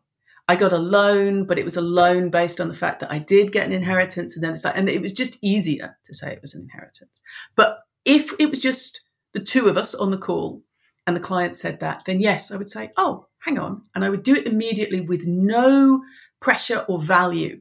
I 0.48 0.56
got 0.56 0.72
a 0.72 0.78
loan, 0.78 1.44
but 1.44 1.58
it 1.58 1.64
was 1.64 1.76
a 1.76 1.82
loan 1.82 2.30
based 2.30 2.60
on 2.60 2.68
the 2.68 2.74
fact 2.74 3.00
that 3.00 3.12
I 3.12 3.18
did 3.18 3.52
get 3.52 3.66
an 3.66 3.72
inheritance, 3.72 4.34
and 4.34 4.42
then 4.42 4.52
it's 4.52 4.64
like, 4.64 4.76
and 4.76 4.88
it 4.88 5.02
was 5.02 5.12
just 5.12 5.36
easier 5.42 5.98
to 6.06 6.14
say 6.14 6.32
it 6.32 6.40
was 6.40 6.54
an 6.54 6.62
inheritance. 6.62 7.20
But 7.54 7.80
if 8.06 8.32
it 8.40 8.48
was 8.48 8.58
just 8.58 9.02
the 9.34 9.40
two 9.40 9.68
of 9.68 9.76
us 9.76 9.94
on 9.94 10.10
the 10.10 10.16
call 10.16 10.62
and 11.06 11.14
the 11.14 11.20
client 11.20 11.56
said 11.56 11.80
that, 11.80 12.04
then 12.06 12.20
yes, 12.20 12.50
I 12.50 12.56
would 12.56 12.70
say, 12.70 12.92
oh, 12.96 13.26
hang 13.40 13.58
on. 13.58 13.82
And 13.94 14.02
I 14.02 14.08
would 14.08 14.22
do 14.22 14.34
it 14.34 14.46
immediately 14.46 15.02
with 15.02 15.26
no 15.26 16.02
pressure 16.40 16.86
or 16.88 16.98
value. 16.98 17.60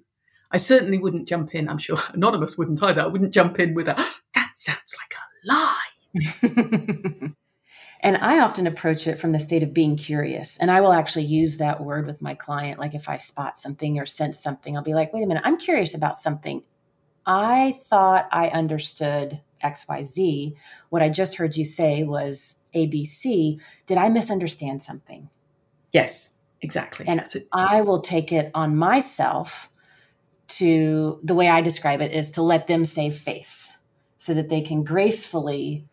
I 0.51 0.57
certainly 0.57 0.97
wouldn't 0.97 1.27
jump 1.27 1.53
in. 1.53 1.69
I'm 1.69 1.77
sure 1.77 1.97
Anonymous 2.13 2.57
wouldn't 2.57 2.81
either. 2.81 3.01
I 3.01 3.07
wouldn't 3.07 3.33
jump 3.33 3.59
in 3.59 3.73
with 3.73 3.87
a, 3.87 3.95
that 4.33 4.51
sounds 4.55 4.95
like 4.99 5.13
a 5.13 5.47
lie. 5.47 7.31
and 8.01 8.17
I 8.17 8.39
often 8.39 8.67
approach 8.67 9.07
it 9.07 9.19
from 9.19 9.31
the 9.31 9.39
state 9.39 9.63
of 9.63 9.73
being 9.73 9.97
curious. 9.97 10.57
And 10.57 10.71
I 10.71 10.81
will 10.81 10.93
actually 10.93 11.25
use 11.25 11.57
that 11.57 11.83
word 11.83 12.05
with 12.05 12.21
my 12.21 12.33
client. 12.33 12.79
Like 12.79 12.95
if 12.95 13.09
I 13.09 13.17
spot 13.17 13.57
something 13.57 13.99
or 13.99 14.05
sense 14.05 14.39
something, 14.39 14.75
I'll 14.75 14.83
be 14.83 14.93
like, 14.93 15.13
wait 15.13 15.23
a 15.23 15.27
minute, 15.27 15.43
I'm 15.45 15.57
curious 15.57 15.93
about 15.93 16.17
something. 16.17 16.63
I 17.25 17.79
thought 17.89 18.29
I 18.31 18.47
understood 18.49 19.41
XYZ. 19.63 20.55
What 20.89 21.01
I 21.01 21.09
just 21.09 21.35
heard 21.35 21.57
you 21.57 21.65
say 21.65 22.03
was 22.03 22.59
ABC. 22.73 23.61
Did 23.85 23.97
I 23.97 24.09
misunderstand 24.09 24.81
something? 24.81 25.29
Yes, 25.91 26.33
exactly. 26.61 27.05
And 27.07 27.25
I 27.51 27.81
will 27.81 28.01
take 28.01 28.31
it 28.31 28.51
on 28.53 28.77
myself 28.77 29.69
to 30.47 31.19
the 31.23 31.35
way 31.35 31.49
I 31.49 31.61
describe 31.61 32.01
it 32.01 32.13
is 32.13 32.31
to 32.31 32.41
let 32.41 32.67
them 32.67 32.85
save 32.85 33.15
face 33.15 33.79
so 34.17 34.33
that 34.33 34.49
they 34.49 34.61
can 34.61 34.83
gracefully 34.83 35.87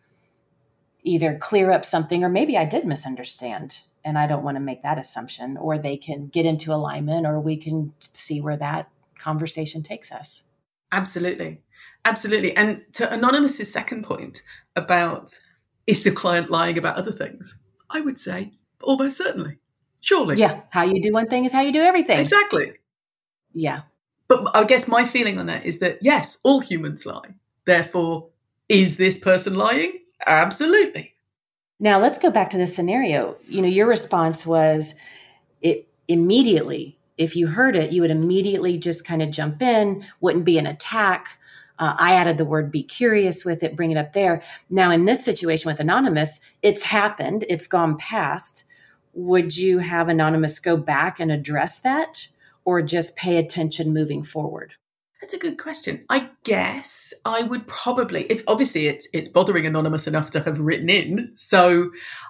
either 1.03 1.37
clear 1.37 1.71
up 1.71 1.85
something 1.85 2.23
or 2.23 2.29
maybe 2.29 2.57
I 2.57 2.65
did 2.65 2.85
misunderstand 2.85 3.77
and 4.03 4.17
I 4.17 4.27
don't 4.27 4.43
want 4.43 4.55
to 4.55 4.61
make 4.61 4.83
that 4.83 4.97
assumption 4.97 5.57
or 5.57 5.77
they 5.77 5.97
can 5.97 6.27
get 6.27 6.45
into 6.45 6.73
alignment 6.73 7.25
or 7.25 7.39
we 7.39 7.57
can 7.57 7.93
see 7.99 8.41
where 8.41 8.57
that 8.57 8.89
conversation 9.19 9.83
takes 9.83 10.11
us. 10.11 10.43
Absolutely. 10.91 11.61
Absolutely. 12.05 12.55
And 12.55 12.81
to 12.93 13.11
Anonymous's 13.11 13.71
second 13.71 14.03
point 14.03 14.41
about 14.75 15.37
is 15.87 16.03
the 16.03 16.11
client 16.11 16.49
lying 16.49 16.77
about 16.77 16.97
other 16.97 17.11
things? 17.11 17.57
I 17.89 18.01
would 18.01 18.19
say 18.19 18.53
almost 18.81 19.17
certainly. 19.17 19.57
Surely. 20.01 20.35
Yeah. 20.35 20.61
How 20.69 20.83
you 20.83 21.01
do 21.01 21.11
one 21.11 21.27
thing 21.27 21.45
is 21.45 21.51
how 21.51 21.61
you 21.61 21.73
do 21.73 21.81
everything. 21.81 22.19
Exactly. 22.19 22.73
Yeah. 23.53 23.81
But 24.27 24.55
I 24.55 24.63
guess 24.63 24.87
my 24.87 25.05
feeling 25.05 25.37
on 25.37 25.45
that 25.47 25.65
is 25.65 25.79
that 25.79 25.99
yes, 26.01 26.37
all 26.43 26.59
humans 26.59 27.05
lie. 27.05 27.33
Therefore, 27.65 28.29
is 28.69 28.97
this 28.97 29.19
person 29.19 29.55
lying? 29.55 29.99
Absolutely. 30.25 31.13
Now 31.79 31.99
let's 31.99 32.17
go 32.17 32.31
back 32.31 32.49
to 32.51 32.57
the 32.57 32.67
scenario. 32.67 33.37
You 33.47 33.61
know, 33.61 33.67
your 33.67 33.87
response 33.87 34.45
was 34.45 34.95
it 35.61 35.87
immediately. 36.07 36.97
If 37.17 37.35
you 37.35 37.47
heard 37.47 37.75
it, 37.75 37.91
you 37.91 38.01
would 38.01 38.11
immediately 38.11 38.77
just 38.77 39.05
kind 39.05 39.21
of 39.21 39.31
jump 39.31 39.61
in, 39.61 40.05
wouldn't 40.19 40.45
be 40.45 40.57
an 40.57 40.67
attack. 40.67 41.39
Uh, 41.77 41.95
I 41.97 42.13
added 42.13 42.37
the 42.37 42.45
word 42.45 42.71
be 42.71 42.83
curious 42.83 43.45
with 43.45 43.61
it, 43.63 43.75
bring 43.75 43.91
it 43.91 43.97
up 43.97 44.13
there. 44.13 44.41
Now, 44.69 44.91
in 44.91 45.05
this 45.05 45.23
situation 45.23 45.69
with 45.69 45.79
Anonymous, 45.79 46.39
it's 46.61 46.83
happened, 46.83 47.45
it's 47.49 47.67
gone 47.67 47.97
past 47.97 48.63
would 49.15 49.55
you 49.55 49.79
have 49.79 50.09
Anonymous 50.09 50.59
go 50.59 50.77
back 50.77 51.19
and 51.19 51.31
address 51.31 51.79
that 51.79 52.27
or 52.65 52.81
just 52.81 53.15
pay 53.15 53.37
attention 53.37 53.93
moving 53.93 54.23
forward? 54.23 54.73
That's 55.21 55.33
a 55.33 55.39
good 55.39 55.57
question. 55.57 56.05
I 56.09 56.29
guess 56.43 57.13
I 57.23 57.41
would 57.41 57.65
probably, 57.67 58.23
if 58.23 58.43
obviously 58.47 58.87
it's 58.87 59.07
it's 59.13 59.29
bothering 59.29 59.65
Anonymous 59.65 60.07
enough 60.07 60.29
to 60.31 60.41
have 60.41 60.59
written 60.59 60.89
in, 60.89 61.31
so 61.35 61.89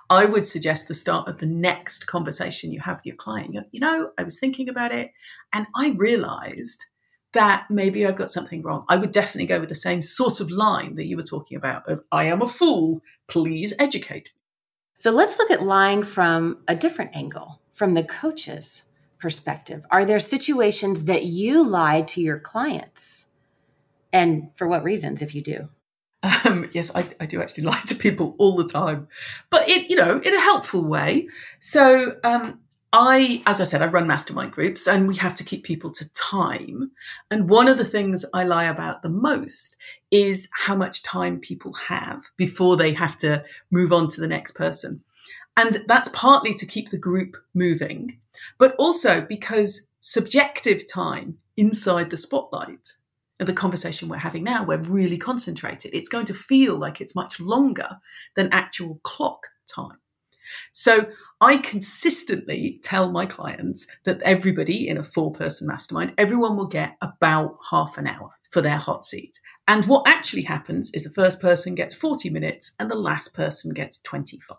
I 0.10 0.26
would 0.26 0.46
suggest 0.46 0.88
the 0.88 0.94
start 0.94 1.28
of 1.28 1.40
the 1.40 1.46
next 1.46 2.08
conversation 2.08 2.72
you 2.72 2.80
have 2.80 2.98
with 2.98 3.08
your 3.08 3.16
client. 3.16 3.58
You 3.72 3.80
know, 3.80 4.12
I 4.18 4.24
was 4.24 4.40
thinking 4.40 4.70
about 4.70 4.94
it, 4.94 5.12
and 5.52 5.66
I 5.76 5.92
realised 5.98 6.86
that 7.34 7.66
maybe 7.70 8.06
I've 8.06 8.16
got 8.16 8.32
something 8.32 8.62
wrong. 8.62 8.86
I 8.88 8.96
would 8.96 9.12
definitely 9.12 9.48
go 9.48 9.60
with 9.60 9.70
the 9.70 9.76
same 9.76 10.02
sort 10.02 10.40
of 10.40 10.50
line 10.50 10.96
that 10.96 11.08
you 11.08 11.18
were 11.18 11.24
talking 11.24 11.58
about 11.58 11.90
of 11.90 12.02
"I 12.14 12.26
am 12.26 12.42
a 12.42 12.48
fool. 12.48 13.02
Please 13.28 13.74
educate 13.78 14.32
me." 14.34 14.42
So 15.00 15.12
let's 15.12 15.38
look 15.38 15.52
at 15.52 15.64
lying 15.64 16.04
from 16.04 16.60
a 16.70 16.76
different 16.76 17.14
angle, 17.14 17.60
from 17.74 17.94
the 17.94 18.04
coach's 18.06 18.84
perspective. 19.18 19.86
Are 19.92 20.06
there 20.06 20.20
situations 20.20 21.06
that 21.06 21.26
you 21.26 21.68
lie 21.68 22.02
to 22.04 22.22
your 22.22 22.40
clients? 22.40 23.26
And 24.14 24.50
for 24.56 24.68
what 24.68 24.84
reasons, 24.84 25.22
if 25.22 25.36
you 25.36 25.42
do? 25.42 25.70
Um, 26.46 26.70
yes, 26.74 26.92
I, 26.96 27.10
I, 27.20 27.26
do 27.26 27.42
actually 27.42 27.64
lie 27.72 27.82
to 27.86 27.96
people 27.96 28.36
all 28.40 28.56
the 28.56 28.68
time, 28.68 29.08
but 29.50 29.68
it, 29.70 29.90
you 29.90 29.96
know, 29.96 30.20
in 30.20 30.34
a 30.34 30.40
helpful 30.40 30.84
way. 30.84 31.28
So, 31.60 32.14
um, 32.24 32.60
I, 32.98 33.44
as 33.46 33.60
I 33.60 33.66
said, 33.66 33.82
I 33.82 33.88
run 33.88 34.08
mastermind 34.08 34.54
groups 34.54 34.88
and 34.88 35.06
we 35.06 35.18
have 35.18 35.36
to 35.36 35.44
keep 35.44 35.66
people 35.66 35.92
to 35.92 36.10
time. 36.14 36.92
And 37.30 37.50
one 37.50 37.68
of 37.68 37.78
the 37.78 37.84
things 37.84 38.24
I 38.34 38.46
lie 38.46 38.64
about 38.66 39.02
the 39.02 39.10
most 39.10 39.76
is 40.12 40.48
how 40.54 40.78
much 40.78 41.04
time 41.04 41.42
people 41.42 41.74
have 41.74 42.24
before 42.38 42.78
they 42.78 42.94
have 42.94 43.18
to 43.18 43.44
move 43.70 43.92
on 43.92 44.08
to 44.08 44.22
the 44.22 44.28
next 44.28 44.54
person. 44.54 45.04
And 45.58 45.84
that's 45.88 46.10
partly 46.14 46.54
to 46.54 46.66
keep 46.66 46.90
the 46.90 46.98
group 46.98 47.36
moving, 47.54 48.18
but 48.58 48.76
also 48.78 49.22
because 49.22 49.88
subjective 50.00 50.88
time 50.92 51.38
inside 51.58 52.10
the 52.10 52.18
spotlight 52.18 52.94
the 53.40 53.54
conversation 53.54 54.08
we're 54.08 54.18
having 54.18 54.44
now, 54.44 54.64
we're 54.64 54.78
really 54.78 55.18
concentrated. 55.18 55.94
It's 55.94 56.10
going 56.10 56.26
to 56.28 56.34
feel 56.34 56.78
like 56.78 57.02
it's 57.02 57.16
much 57.16 57.40
longer 57.40 57.90
than 58.36 58.48
actual 58.54 59.00
clock 59.04 59.48
time. 59.68 59.98
So 60.72 61.08
I 61.42 61.58
consistently 61.58 62.80
tell 62.84 63.12
my 63.12 63.26
clients 63.26 63.88
that 64.06 64.22
everybody 64.22 64.88
in 64.88 64.98
a 64.98 65.04
four 65.04 65.34
person 65.34 65.68
mastermind, 65.68 66.14
everyone 66.18 66.56
will 66.56 66.68
get 66.68 66.96
about 67.02 67.58
half 67.70 67.98
an 67.98 68.08
hour 68.08 68.30
for 68.52 68.62
their 68.62 68.78
hot 68.78 69.04
seat. 69.04 69.40
And 69.68 69.86
what 69.86 70.08
actually 70.08 70.44
happens 70.44 70.92
is 70.94 71.04
the 71.04 71.10
first 71.10 71.42
person 71.42 71.76
gets 71.76 71.94
40 71.94 72.30
minutes 72.30 72.74
and 72.80 72.90
the 72.90 72.96
last 72.96 73.34
person 73.34 73.74
gets 73.74 74.00
25. 74.02 74.58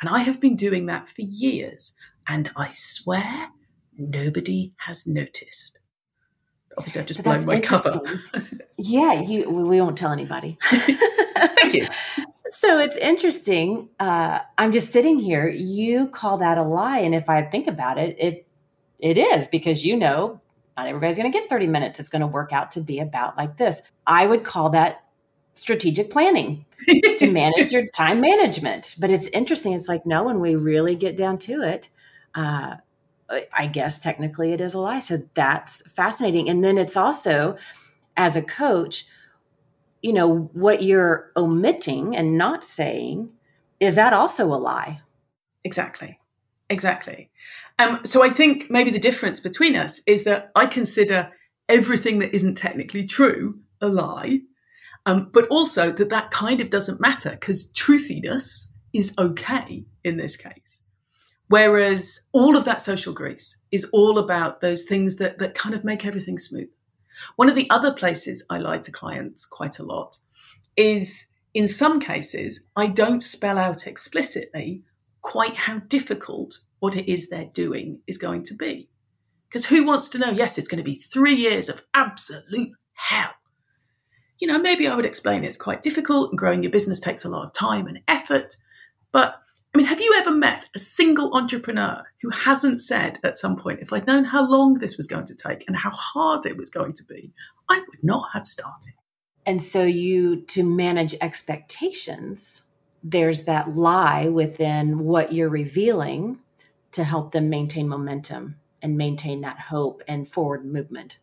And 0.00 0.10
I 0.10 0.18
have 0.18 0.40
been 0.40 0.56
doing 0.56 0.86
that 0.86 1.08
for 1.08 1.22
years. 1.22 1.96
And 2.28 2.50
I 2.56 2.70
swear 2.72 3.48
nobody 3.96 4.72
has 4.76 5.06
noticed. 5.06 5.78
Obviously, 6.76 7.00
I've 7.00 7.06
just 7.06 7.18
so 7.18 7.24
blown 7.24 7.44
my 7.46 7.60
cover. 7.60 8.00
yeah, 8.76 9.20
you, 9.20 9.48
we 9.50 9.80
won't 9.80 9.98
tell 9.98 10.12
anybody. 10.12 10.58
Thank 10.70 11.74
you. 11.74 11.86
So 12.50 12.78
it's 12.78 12.96
interesting. 12.96 13.88
Uh, 13.98 14.40
I'm 14.56 14.72
just 14.72 14.90
sitting 14.90 15.18
here. 15.18 15.48
You 15.48 16.08
call 16.08 16.38
that 16.38 16.58
a 16.58 16.62
lie, 16.62 16.98
and 17.00 17.14
if 17.14 17.28
I 17.28 17.42
think 17.42 17.66
about 17.66 17.98
it, 17.98 18.16
it 18.18 18.46
it 18.98 19.18
is 19.18 19.48
because 19.48 19.84
you 19.84 19.96
know 19.96 20.40
not 20.76 20.86
everybody's 20.86 21.16
going 21.16 21.30
to 21.30 21.36
get 21.36 21.48
30 21.48 21.66
minutes. 21.66 21.98
It's 21.98 22.08
going 22.08 22.20
to 22.20 22.26
work 22.26 22.52
out 22.52 22.70
to 22.72 22.80
be 22.80 23.00
about 23.00 23.36
like 23.36 23.56
this. 23.56 23.82
I 24.06 24.26
would 24.26 24.44
call 24.44 24.70
that 24.70 25.04
strategic 25.54 26.10
planning 26.10 26.64
to 27.18 27.30
manage 27.30 27.72
your 27.72 27.86
time 27.88 28.20
management. 28.20 28.94
But 28.98 29.10
it's 29.10 29.26
interesting. 29.28 29.72
It's 29.72 29.88
like 29.88 30.06
no, 30.06 30.24
when 30.24 30.40
we 30.40 30.54
really 30.54 30.94
get 30.94 31.16
down 31.16 31.38
to 31.38 31.62
it, 31.62 31.88
uh, 32.38 32.76
I 33.52 33.66
guess 33.66 33.98
technically 33.98 34.52
it 34.52 34.60
is 34.60 34.74
a 34.74 34.78
lie. 34.80 35.00
So 35.00 35.22
that's 35.34 35.88
fascinating. 35.90 36.48
And 36.48 36.64
then 36.64 36.78
it's 36.78 36.96
also 36.96 37.56
as 38.16 38.36
a 38.36 38.42
coach 38.42 39.06
you 40.02 40.12
know, 40.12 40.50
what 40.52 40.82
you're 40.82 41.30
omitting 41.36 42.16
and 42.16 42.38
not 42.38 42.64
saying, 42.64 43.30
is 43.80 43.94
that 43.96 44.12
also 44.12 44.46
a 44.46 44.56
lie? 44.56 45.00
Exactly. 45.64 46.18
Exactly. 46.70 47.30
Um, 47.78 48.00
so 48.04 48.22
I 48.22 48.28
think 48.28 48.70
maybe 48.70 48.90
the 48.90 48.98
difference 48.98 49.40
between 49.40 49.74
us 49.74 50.00
is 50.06 50.24
that 50.24 50.50
I 50.54 50.66
consider 50.66 51.30
everything 51.68 52.18
that 52.18 52.34
isn't 52.34 52.56
technically 52.56 53.06
true 53.06 53.58
a 53.80 53.88
lie, 53.88 54.40
um, 55.06 55.30
but 55.32 55.46
also 55.48 55.90
that 55.92 56.10
that 56.10 56.30
kind 56.30 56.60
of 56.60 56.70
doesn't 56.70 57.00
matter 57.00 57.30
because 57.30 57.70
truthiness 57.72 58.68
is 58.92 59.14
okay 59.18 59.84
in 60.04 60.16
this 60.16 60.36
case. 60.36 60.77
Whereas 61.48 62.22
all 62.32 62.56
of 62.56 62.64
that 62.66 62.80
social 62.80 63.12
grace 63.12 63.56
is 63.72 63.88
all 63.92 64.18
about 64.18 64.60
those 64.60 64.84
things 64.84 65.16
that, 65.16 65.38
that 65.38 65.54
kind 65.54 65.74
of 65.74 65.84
make 65.84 66.04
everything 66.04 66.38
smooth. 66.38 66.68
One 67.36 67.48
of 67.48 67.54
the 67.54 67.68
other 67.70 67.92
places 67.92 68.44
I 68.50 68.58
lie 68.58 68.78
to 68.78 68.92
clients 68.92 69.46
quite 69.46 69.78
a 69.78 69.84
lot 69.84 70.18
is 70.76 71.26
in 71.54 71.66
some 71.66 71.98
cases, 72.00 72.60
I 72.76 72.88
don't 72.88 73.22
spell 73.22 73.58
out 73.58 73.86
explicitly 73.86 74.82
quite 75.22 75.56
how 75.56 75.78
difficult 75.88 76.60
what 76.80 76.96
it 76.96 77.10
is 77.10 77.28
they're 77.28 77.50
doing 77.52 77.98
is 78.06 78.18
going 78.18 78.44
to 78.44 78.54
be. 78.54 78.88
Because 79.48 79.64
who 79.64 79.84
wants 79.84 80.10
to 80.10 80.18
know, 80.18 80.30
yes, 80.30 80.58
it's 80.58 80.68
going 80.68 80.78
to 80.78 80.84
be 80.84 80.96
three 80.96 81.34
years 81.34 81.68
of 81.68 81.82
absolute 81.94 82.70
hell. 82.92 83.30
You 84.38 84.46
know, 84.46 84.60
maybe 84.60 84.86
I 84.86 84.94
would 84.94 85.06
explain 85.06 85.42
it's 85.42 85.56
quite 85.56 85.82
difficult 85.82 86.30
and 86.30 86.38
growing 86.38 86.62
your 86.62 86.70
business 86.70 87.00
takes 87.00 87.24
a 87.24 87.30
lot 87.30 87.46
of 87.46 87.54
time 87.54 87.86
and 87.86 88.00
effort, 88.06 88.56
but 89.10 89.40
I 89.78 89.80
mean, 89.80 89.86
have 89.86 90.00
you 90.00 90.12
ever 90.16 90.32
met 90.32 90.68
a 90.74 90.78
single 90.80 91.36
entrepreneur 91.36 92.02
who 92.20 92.30
hasn't 92.30 92.82
said 92.82 93.20
at 93.22 93.38
some 93.38 93.54
point, 93.54 93.78
if 93.80 93.92
I'd 93.92 94.08
known 94.08 94.24
how 94.24 94.44
long 94.44 94.74
this 94.74 94.96
was 94.96 95.06
going 95.06 95.26
to 95.26 95.36
take 95.36 95.64
and 95.68 95.76
how 95.76 95.90
hard 95.90 96.46
it 96.46 96.56
was 96.56 96.68
going 96.68 96.94
to 96.94 97.04
be, 97.04 97.30
I 97.70 97.78
would 97.78 98.02
not 98.02 98.28
have 98.32 98.48
started? 98.48 98.94
And 99.46 99.62
so 99.62 99.84
you 99.84 100.40
to 100.46 100.64
manage 100.64 101.14
expectations, 101.20 102.64
there's 103.04 103.44
that 103.44 103.76
lie 103.76 104.26
within 104.26 104.98
what 105.04 105.32
you're 105.32 105.48
revealing 105.48 106.40
to 106.90 107.04
help 107.04 107.30
them 107.30 107.48
maintain 107.48 107.88
momentum 107.88 108.56
and 108.82 108.98
maintain 108.98 109.42
that 109.42 109.60
hope 109.60 110.02
and 110.08 110.28
forward 110.28 110.64
movement. 110.64 111.18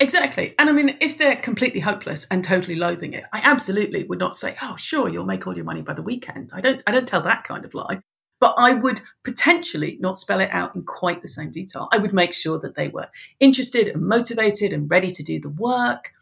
Exactly. 0.00 0.54
And 0.58 0.70
I 0.70 0.72
mean, 0.72 0.96
if 1.00 1.18
they're 1.18 1.36
completely 1.36 1.80
hopeless 1.80 2.26
and 2.30 2.44
totally 2.44 2.76
loathing 2.76 3.14
it, 3.14 3.24
I 3.32 3.40
absolutely 3.42 4.04
would 4.04 4.20
not 4.20 4.36
say, 4.36 4.56
oh, 4.62 4.76
sure, 4.76 5.08
you'll 5.08 5.26
make 5.26 5.46
all 5.46 5.56
your 5.56 5.64
money 5.64 5.82
by 5.82 5.94
the 5.94 6.02
weekend. 6.02 6.50
I 6.52 6.60
don't, 6.60 6.82
I 6.86 6.92
don't 6.92 7.08
tell 7.08 7.22
that 7.22 7.44
kind 7.44 7.64
of 7.64 7.74
lie. 7.74 8.00
But 8.40 8.54
I 8.56 8.74
would 8.74 9.00
potentially 9.24 9.98
not 10.00 10.16
spell 10.16 10.38
it 10.38 10.50
out 10.52 10.76
in 10.76 10.84
quite 10.84 11.22
the 11.22 11.28
same 11.28 11.50
detail. 11.50 11.88
I 11.90 11.98
would 11.98 12.12
make 12.12 12.32
sure 12.32 12.60
that 12.60 12.76
they 12.76 12.86
were 12.86 13.08
interested 13.40 13.88
and 13.88 14.02
motivated 14.02 14.72
and 14.72 14.88
ready 14.88 15.10
to 15.10 15.24
do 15.24 15.40
the 15.40 15.50
work, 15.50 16.12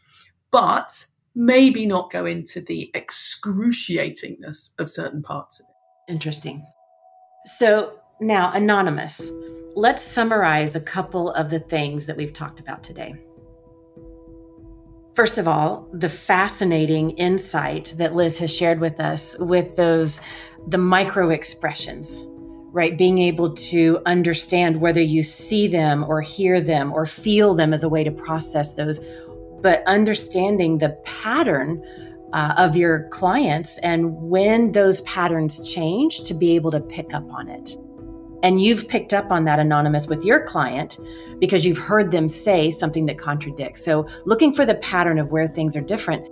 but 0.51 1.07
maybe 1.35 1.85
not 1.85 2.11
go 2.11 2.25
into 2.25 2.63
the 2.63 2.91
excruciatingness 2.95 4.71
of 4.79 4.89
certain 4.89 5.23
parts 5.23 5.61
of 5.61 5.67
it. 5.67 6.13
Interesting. 6.13 6.65
So 7.45 8.01
now, 8.21 8.51
Anonymous, 8.53 9.31
let's 9.75 10.03
summarize 10.03 10.75
a 10.75 10.81
couple 10.81 11.31
of 11.33 11.51
the 11.51 11.61
things 11.61 12.07
that 12.07 12.17
we've 12.17 12.33
talked 12.33 12.61
about 12.61 12.83
today. 12.83 13.15
First 15.17 15.39
of 15.39 15.49
all, 15.49 15.89
the 15.95 16.11
fascinating 16.11 17.13
insight 17.13 17.95
that 17.97 18.15
Liz 18.15 18.37
has 18.37 18.55
shared 18.55 18.81
with 18.81 19.01
us 19.01 19.35
with 19.39 19.75
those, 19.75 20.21
the 20.69 20.77
micro 20.77 21.31
expressions, 21.31 22.27
right? 22.71 22.99
Being 22.99 23.17
able 23.17 23.55
to 23.55 23.99
understand 24.05 24.79
whether 24.79 25.01
you 25.01 25.23
see 25.23 25.69
them 25.69 26.05
or 26.07 26.21
hear 26.21 26.61
them 26.61 26.93
or 26.93 27.07
feel 27.07 27.55
them 27.55 27.73
as 27.73 27.83
a 27.83 27.89
way 27.89 28.05
to 28.05 28.11
process 28.11 28.75
those, 28.75 29.01
but 29.63 29.83
understanding 29.87 30.77
the 30.77 30.91
pattern 31.07 31.83
uh, 32.35 32.53
of 32.59 32.77
your 32.77 33.09
clients 33.09 33.79
and 33.79 34.13
when 34.21 34.73
those 34.73 35.01
patterns 35.01 35.67
change 35.67 36.25
to 36.25 36.35
be 36.35 36.55
able 36.55 36.71
to 36.73 36.81
pick 36.81 37.15
up 37.15 37.25
on 37.33 37.49
it. 37.49 37.75
And 38.43 38.61
you've 38.61 38.89
picked 38.89 39.13
up 39.13 39.31
on 39.31 39.45
that 39.45 39.59
anonymous 39.59 40.07
with 40.07 40.25
your 40.25 40.45
client 40.45 40.99
because 41.39 41.65
you've 41.65 41.79
heard 41.79 42.11
them 42.11 42.29
say 42.29 42.71
something 42.71 43.07
that 43.07 43.19
contradicts. 43.19 43.85
So, 43.85 44.07
looking 44.25 44.53
for 44.53 44.67
the 44.67 44.75
pattern 44.77 45.19
of 45.19 45.33
where 45.33 45.49
things 45.49 45.77
are 45.77 45.81
different. 45.83 46.27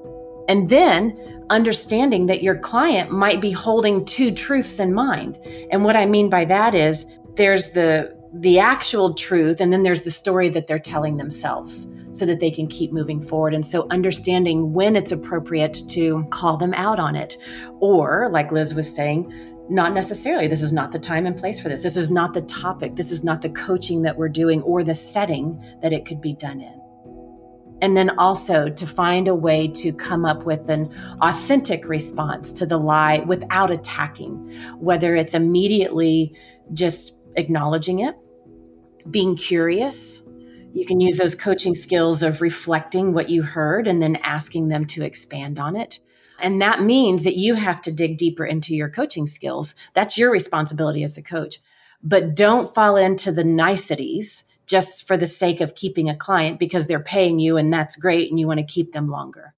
And 0.48 0.68
then 0.68 1.44
understanding 1.50 2.26
that 2.26 2.42
your 2.42 2.58
client 2.58 3.10
might 3.10 3.40
be 3.40 3.50
holding 3.50 4.04
two 4.04 4.32
truths 4.32 4.78
in 4.78 4.92
mind. 4.92 5.38
And 5.70 5.84
what 5.84 5.96
I 5.96 6.06
mean 6.06 6.28
by 6.28 6.44
that 6.46 6.74
is 6.74 7.06
there's 7.36 7.70
the 7.70 8.14
the 8.36 8.58
actual 8.58 9.14
truth 9.14 9.60
and 9.60 9.72
then 9.72 9.84
there's 9.84 10.02
the 10.02 10.10
story 10.10 10.48
that 10.48 10.66
they're 10.66 10.76
telling 10.76 11.18
themselves 11.18 11.86
so 12.12 12.26
that 12.26 12.40
they 12.40 12.50
can 12.50 12.66
keep 12.66 12.92
moving 12.92 13.22
forward 13.22 13.54
and 13.54 13.64
so 13.64 13.86
understanding 13.90 14.72
when 14.72 14.96
it's 14.96 15.12
appropriate 15.12 15.80
to 15.88 16.24
call 16.30 16.56
them 16.56 16.74
out 16.74 16.98
on 16.98 17.14
it 17.14 17.36
or 17.78 18.28
like 18.32 18.50
Liz 18.50 18.74
was 18.74 18.92
saying 18.92 19.32
not 19.68 19.94
necessarily. 19.94 20.46
This 20.46 20.62
is 20.62 20.72
not 20.72 20.92
the 20.92 20.98
time 20.98 21.26
and 21.26 21.36
place 21.36 21.60
for 21.60 21.68
this. 21.68 21.82
This 21.82 21.96
is 21.96 22.10
not 22.10 22.34
the 22.34 22.42
topic. 22.42 22.96
This 22.96 23.10
is 23.10 23.24
not 23.24 23.42
the 23.42 23.48
coaching 23.50 24.02
that 24.02 24.16
we're 24.16 24.28
doing 24.28 24.62
or 24.62 24.82
the 24.82 24.94
setting 24.94 25.62
that 25.82 25.92
it 25.92 26.04
could 26.04 26.20
be 26.20 26.34
done 26.34 26.60
in. 26.60 26.80
And 27.80 27.96
then 27.96 28.10
also 28.18 28.68
to 28.68 28.86
find 28.86 29.26
a 29.26 29.34
way 29.34 29.68
to 29.68 29.92
come 29.92 30.24
up 30.24 30.44
with 30.44 30.68
an 30.68 30.92
authentic 31.20 31.88
response 31.88 32.52
to 32.54 32.66
the 32.66 32.78
lie 32.78 33.18
without 33.26 33.70
attacking, 33.70 34.34
whether 34.78 35.16
it's 35.16 35.34
immediately 35.34 36.36
just 36.72 37.14
acknowledging 37.36 38.00
it, 38.00 38.14
being 39.10 39.36
curious. 39.36 40.22
You 40.72 40.84
can 40.86 41.00
use 41.00 41.16
those 41.16 41.34
coaching 41.34 41.74
skills 41.74 42.22
of 42.22 42.40
reflecting 42.40 43.12
what 43.12 43.28
you 43.28 43.42
heard 43.42 43.86
and 43.86 44.00
then 44.00 44.16
asking 44.16 44.68
them 44.68 44.86
to 44.86 45.02
expand 45.02 45.58
on 45.58 45.76
it 45.76 46.00
and 46.38 46.60
that 46.60 46.82
means 46.82 47.24
that 47.24 47.36
you 47.36 47.54
have 47.54 47.80
to 47.82 47.92
dig 47.92 48.18
deeper 48.18 48.44
into 48.44 48.74
your 48.74 48.88
coaching 48.88 49.26
skills. 49.26 49.74
That's 49.92 50.18
your 50.18 50.30
responsibility 50.30 51.02
as 51.02 51.14
the 51.14 51.22
coach. 51.22 51.60
But 52.02 52.34
don't 52.34 52.72
fall 52.74 52.96
into 52.96 53.32
the 53.32 53.44
niceties 53.44 54.44
just 54.66 55.06
for 55.06 55.16
the 55.16 55.26
sake 55.26 55.60
of 55.60 55.74
keeping 55.74 56.08
a 56.08 56.16
client 56.16 56.58
because 56.58 56.86
they're 56.86 57.00
paying 57.00 57.38
you 57.38 57.56
and 57.56 57.72
that's 57.72 57.96
great 57.96 58.30
and 58.30 58.40
you 58.40 58.46
want 58.46 58.60
to 58.60 58.66
keep 58.66 58.92
them 58.92 59.08
longer. 59.08 59.54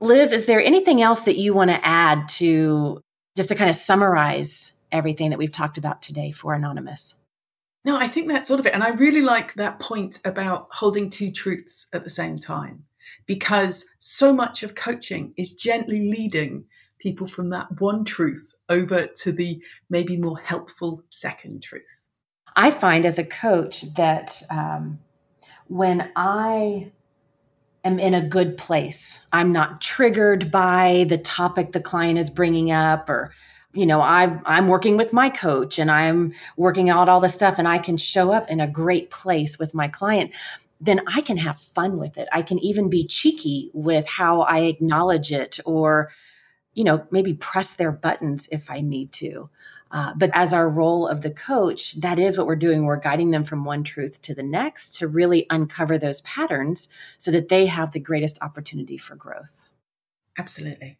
Liz, 0.00 0.32
is 0.32 0.46
there 0.46 0.60
anything 0.60 1.02
else 1.02 1.22
that 1.22 1.36
you 1.36 1.52
want 1.54 1.70
to 1.70 1.86
add 1.86 2.28
to 2.28 3.00
just 3.36 3.50
to 3.50 3.54
kind 3.54 3.70
of 3.70 3.76
summarize 3.76 4.80
everything 4.90 5.30
that 5.30 5.38
we've 5.38 5.52
talked 5.52 5.78
about 5.78 6.02
today 6.02 6.32
for 6.32 6.54
Anonymous? 6.54 7.14
No, 7.84 7.96
I 7.96 8.08
think 8.08 8.28
that's 8.28 8.50
all 8.50 8.60
of 8.60 8.66
it. 8.66 8.74
And 8.74 8.82
I 8.82 8.90
really 8.90 9.22
like 9.22 9.54
that 9.54 9.80
point 9.80 10.20
about 10.24 10.68
holding 10.70 11.08
two 11.08 11.30
truths 11.30 11.86
at 11.92 12.04
the 12.04 12.10
same 12.10 12.38
time 12.38 12.84
because 13.26 13.86
so 13.98 14.32
much 14.32 14.62
of 14.62 14.74
coaching 14.74 15.32
is 15.36 15.54
gently 15.54 16.10
leading 16.10 16.64
people 16.98 17.26
from 17.26 17.50
that 17.50 17.80
one 17.80 18.04
truth 18.04 18.54
over 18.68 19.06
to 19.06 19.32
the 19.32 19.60
maybe 19.88 20.16
more 20.16 20.38
helpful 20.38 21.02
second 21.10 21.62
truth. 21.62 22.02
I 22.56 22.70
find 22.70 23.06
as 23.06 23.18
a 23.18 23.24
coach 23.24 23.82
that 23.94 24.42
um, 24.50 24.98
when 25.68 26.10
I 26.16 26.92
am 27.84 27.98
in 27.98 28.14
a 28.14 28.26
good 28.26 28.56
place, 28.56 29.20
I'm 29.32 29.52
not 29.52 29.80
triggered 29.80 30.50
by 30.50 31.06
the 31.08 31.18
topic 31.18 31.72
the 31.72 31.80
client 31.80 32.18
is 32.18 32.28
bringing 32.28 32.70
up 32.70 33.08
or 33.08 33.32
you 33.72 33.86
know 33.86 34.00
i 34.00 34.38
i'm 34.46 34.68
working 34.68 34.96
with 34.96 35.12
my 35.12 35.30
coach 35.30 35.78
and 35.78 35.90
i'm 35.90 36.32
working 36.56 36.90
out 36.90 37.08
all 37.08 37.20
the 37.20 37.28
stuff 37.28 37.54
and 37.58 37.68
i 37.68 37.78
can 37.78 37.96
show 37.96 38.32
up 38.32 38.50
in 38.50 38.60
a 38.60 38.66
great 38.66 39.10
place 39.10 39.58
with 39.58 39.74
my 39.74 39.86
client 39.86 40.34
then 40.80 41.02
I 41.06 41.20
can 41.20 41.36
have 41.36 41.60
fun 41.60 41.98
with 41.98 42.16
it. 42.16 42.28
I 42.32 42.42
can 42.42 42.58
even 42.60 42.88
be 42.88 43.06
cheeky 43.06 43.70
with 43.74 44.08
how 44.08 44.40
I 44.42 44.60
acknowledge 44.60 45.30
it 45.30 45.60
or, 45.64 46.10
you 46.72 46.84
know, 46.84 47.06
maybe 47.10 47.34
press 47.34 47.74
their 47.74 47.92
buttons 47.92 48.48
if 48.50 48.70
I 48.70 48.80
need 48.80 49.12
to. 49.12 49.50
Uh, 49.92 50.12
but 50.16 50.30
as 50.32 50.52
our 50.52 50.68
role 50.68 51.06
of 51.06 51.22
the 51.22 51.32
coach, 51.32 52.00
that 52.00 52.18
is 52.18 52.38
what 52.38 52.46
we're 52.46 52.54
doing. 52.56 52.84
We're 52.84 52.96
guiding 52.96 53.30
them 53.30 53.42
from 53.42 53.64
one 53.64 53.82
truth 53.82 54.22
to 54.22 54.34
the 54.34 54.42
next 54.42 54.94
to 54.96 55.08
really 55.08 55.46
uncover 55.50 55.98
those 55.98 56.20
patterns 56.20 56.88
so 57.18 57.30
that 57.32 57.48
they 57.48 57.66
have 57.66 57.92
the 57.92 58.00
greatest 58.00 58.38
opportunity 58.40 58.96
for 58.96 59.16
growth. 59.16 59.68
Absolutely. 60.38 60.98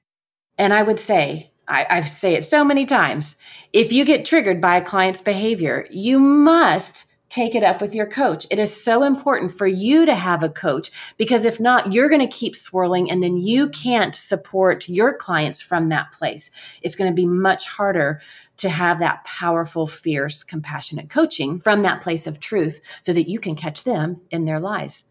And 0.59 0.75
I 0.75 0.83
would 0.83 0.99
say, 0.99 1.53
I, 1.69 1.87
I 1.89 2.01
say 2.01 2.35
it 2.35 2.43
so 2.43 2.65
many 2.65 2.85
times 2.85 3.37
if 3.73 3.93
you 3.93 4.05
get 4.05 4.25
triggered 4.25 4.61
by 4.61 4.77
a 4.77 4.85
client's 4.85 5.23
behavior, 5.23 5.87
you 5.91 6.19
must 6.19 7.07
take 7.31 7.55
it 7.55 7.63
up 7.63 7.81
with 7.81 7.95
your 7.95 8.07
coach. 8.07 8.47
It 8.51 8.59
is 8.59 8.85
so 8.85 9.05
important 9.05 9.53
for 9.53 9.67
you 9.67 10.05
to 10.05 10.15
have 10.15 10.43
a 10.43 10.49
coach 10.49 10.91
because 11.17 11.45
if 11.45 11.61
not, 11.61 11.93
you're 11.93 12.09
going 12.09 12.21
to 12.21 12.37
keep 12.37 12.57
swirling 12.57 13.11
and 13.11 13.23
then 13.23 13.37
you 13.37 13.69
can't 13.69 14.15
support 14.15 14.89
your 14.89 15.15
clients 15.17 15.63
from 15.63 15.89
that 15.89 16.13
place. 16.13 16.51
It's 16.83 16.97
going 16.97 17.11
to 17.11 17.15
be 17.15 17.27
much 17.27 17.67
harder 17.69 18.21
to 18.59 18.69
have 18.69 18.99
that 18.99 19.25
powerful, 19.25 19.87
fierce, 19.87 20.43
compassionate 20.43 21.09
coaching 21.09 21.59
from 21.59 21.83
that 21.83 22.03
place 22.03 22.27
of 22.27 22.41
truth 22.41 22.81
so 23.01 23.13
that 23.13 23.29
you 23.29 23.39
can 23.39 23.55
catch 23.55 23.85
them 23.85 24.21
in 24.31 24.45
their 24.45 24.61
lies. 24.61 25.05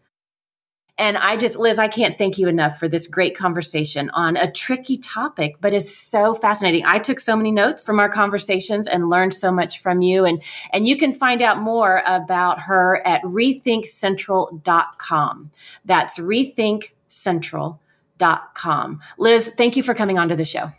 And 1.00 1.16
I 1.16 1.36
just, 1.38 1.56
Liz, 1.56 1.78
I 1.78 1.88
can't 1.88 2.18
thank 2.18 2.36
you 2.36 2.46
enough 2.46 2.78
for 2.78 2.86
this 2.86 3.06
great 3.06 3.34
conversation 3.34 4.10
on 4.10 4.36
a 4.36 4.52
tricky 4.52 4.98
topic, 4.98 5.56
but 5.62 5.72
is 5.72 5.96
so 5.96 6.34
fascinating. 6.34 6.84
I 6.84 6.98
took 6.98 7.18
so 7.18 7.34
many 7.34 7.50
notes 7.50 7.86
from 7.86 7.98
our 7.98 8.10
conversations 8.10 8.86
and 8.86 9.08
learned 9.08 9.32
so 9.32 9.50
much 9.50 9.80
from 9.80 10.02
you. 10.02 10.26
And, 10.26 10.42
and 10.74 10.86
you 10.86 10.98
can 10.98 11.14
find 11.14 11.40
out 11.40 11.58
more 11.58 12.02
about 12.06 12.60
her 12.60 13.00
at 13.06 13.22
rethinkcentral.com. 13.22 15.50
That's 15.86 16.18
rethinkcentral.com. 16.18 19.00
Liz, 19.16 19.52
thank 19.56 19.78
you 19.78 19.82
for 19.82 19.94
coming 19.94 20.18
onto 20.18 20.36
the 20.36 20.44
show. 20.44 20.70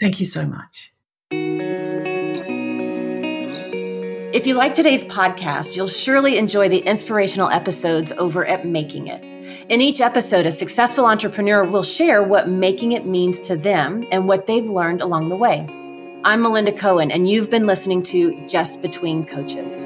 Thank 0.00 0.20
you 0.20 0.26
so 0.26 0.46
much. 0.46 0.94
If 4.32 4.46
you 4.46 4.54
like 4.54 4.72
today's 4.72 5.04
podcast, 5.04 5.76
you'll 5.76 5.86
surely 5.86 6.38
enjoy 6.38 6.70
the 6.70 6.78
inspirational 6.78 7.50
episodes 7.50 8.10
over 8.12 8.46
at 8.46 8.64
Making 8.64 9.08
It. 9.08 9.29
In 9.68 9.80
each 9.80 10.00
episode, 10.00 10.46
a 10.46 10.52
successful 10.52 11.06
entrepreneur 11.06 11.64
will 11.64 11.82
share 11.82 12.22
what 12.22 12.48
making 12.48 12.92
it 12.92 13.06
means 13.06 13.42
to 13.42 13.56
them 13.56 14.06
and 14.10 14.26
what 14.28 14.46
they've 14.46 14.68
learned 14.68 15.00
along 15.00 15.28
the 15.28 15.36
way. 15.36 15.66
I'm 16.24 16.42
Melinda 16.42 16.72
Cohan, 16.72 17.10
and 17.10 17.28
you've 17.28 17.50
been 17.50 17.66
listening 17.66 18.02
to 18.04 18.46
Just 18.46 18.82
Between 18.82 19.24
Coaches. 19.24 19.84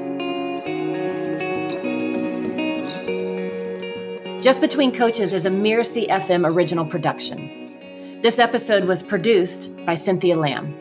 Just 4.43 4.61
Between 4.61 4.91
Coaches 4.91 5.33
is 5.33 5.45
a 5.45 5.49
Mirasee 5.49 6.09
FM 6.09 6.45
original 6.45 6.85
production. 6.85 8.19
This 8.21 8.37
episode 8.37 8.85
was 8.85 9.01
produced 9.01 9.75
by 9.85 9.95
Cynthia 9.95 10.37
Lamb. 10.37 10.75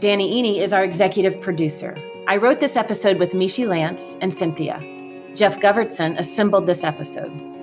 Danny 0.00 0.42
Iny 0.42 0.58
is 0.62 0.72
our 0.72 0.84
executive 0.84 1.40
producer. 1.40 1.96
I 2.26 2.36
wrote 2.36 2.60
this 2.60 2.76
episode 2.76 3.18
with 3.18 3.32
Mishi 3.32 3.66
Lance 3.66 4.16
and 4.20 4.32
Cynthia. 4.32 4.80
Jeff 5.34 5.60
Govertson 5.60 6.18
assembled 6.18 6.66
this 6.66 6.84
episode. 6.84 7.53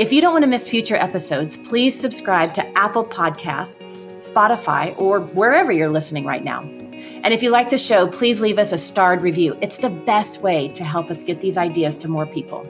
If 0.00 0.14
you 0.14 0.22
don't 0.22 0.32
want 0.32 0.44
to 0.44 0.48
miss 0.48 0.66
future 0.66 0.96
episodes, 0.96 1.58
please 1.58 1.94
subscribe 1.94 2.54
to 2.54 2.78
Apple 2.78 3.04
Podcasts, 3.04 4.06
Spotify, 4.16 4.98
or 4.98 5.20
wherever 5.20 5.70
you're 5.70 5.90
listening 5.90 6.24
right 6.24 6.42
now. 6.42 6.62
And 6.62 7.34
if 7.34 7.42
you 7.42 7.50
like 7.50 7.68
the 7.68 7.76
show, 7.76 8.06
please 8.06 8.40
leave 8.40 8.58
us 8.58 8.72
a 8.72 8.78
starred 8.78 9.20
review. 9.20 9.58
It's 9.60 9.76
the 9.76 9.90
best 9.90 10.40
way 10.40 10.68
to 10.68 10.84
help 10.84 11.10
us 11.10 11.22
get 11.22 11.42
these 11.42 11.58
ideas 11.58 11.98
to 11.98 12.08
more 12.08 12.24
people. 12.24 12.66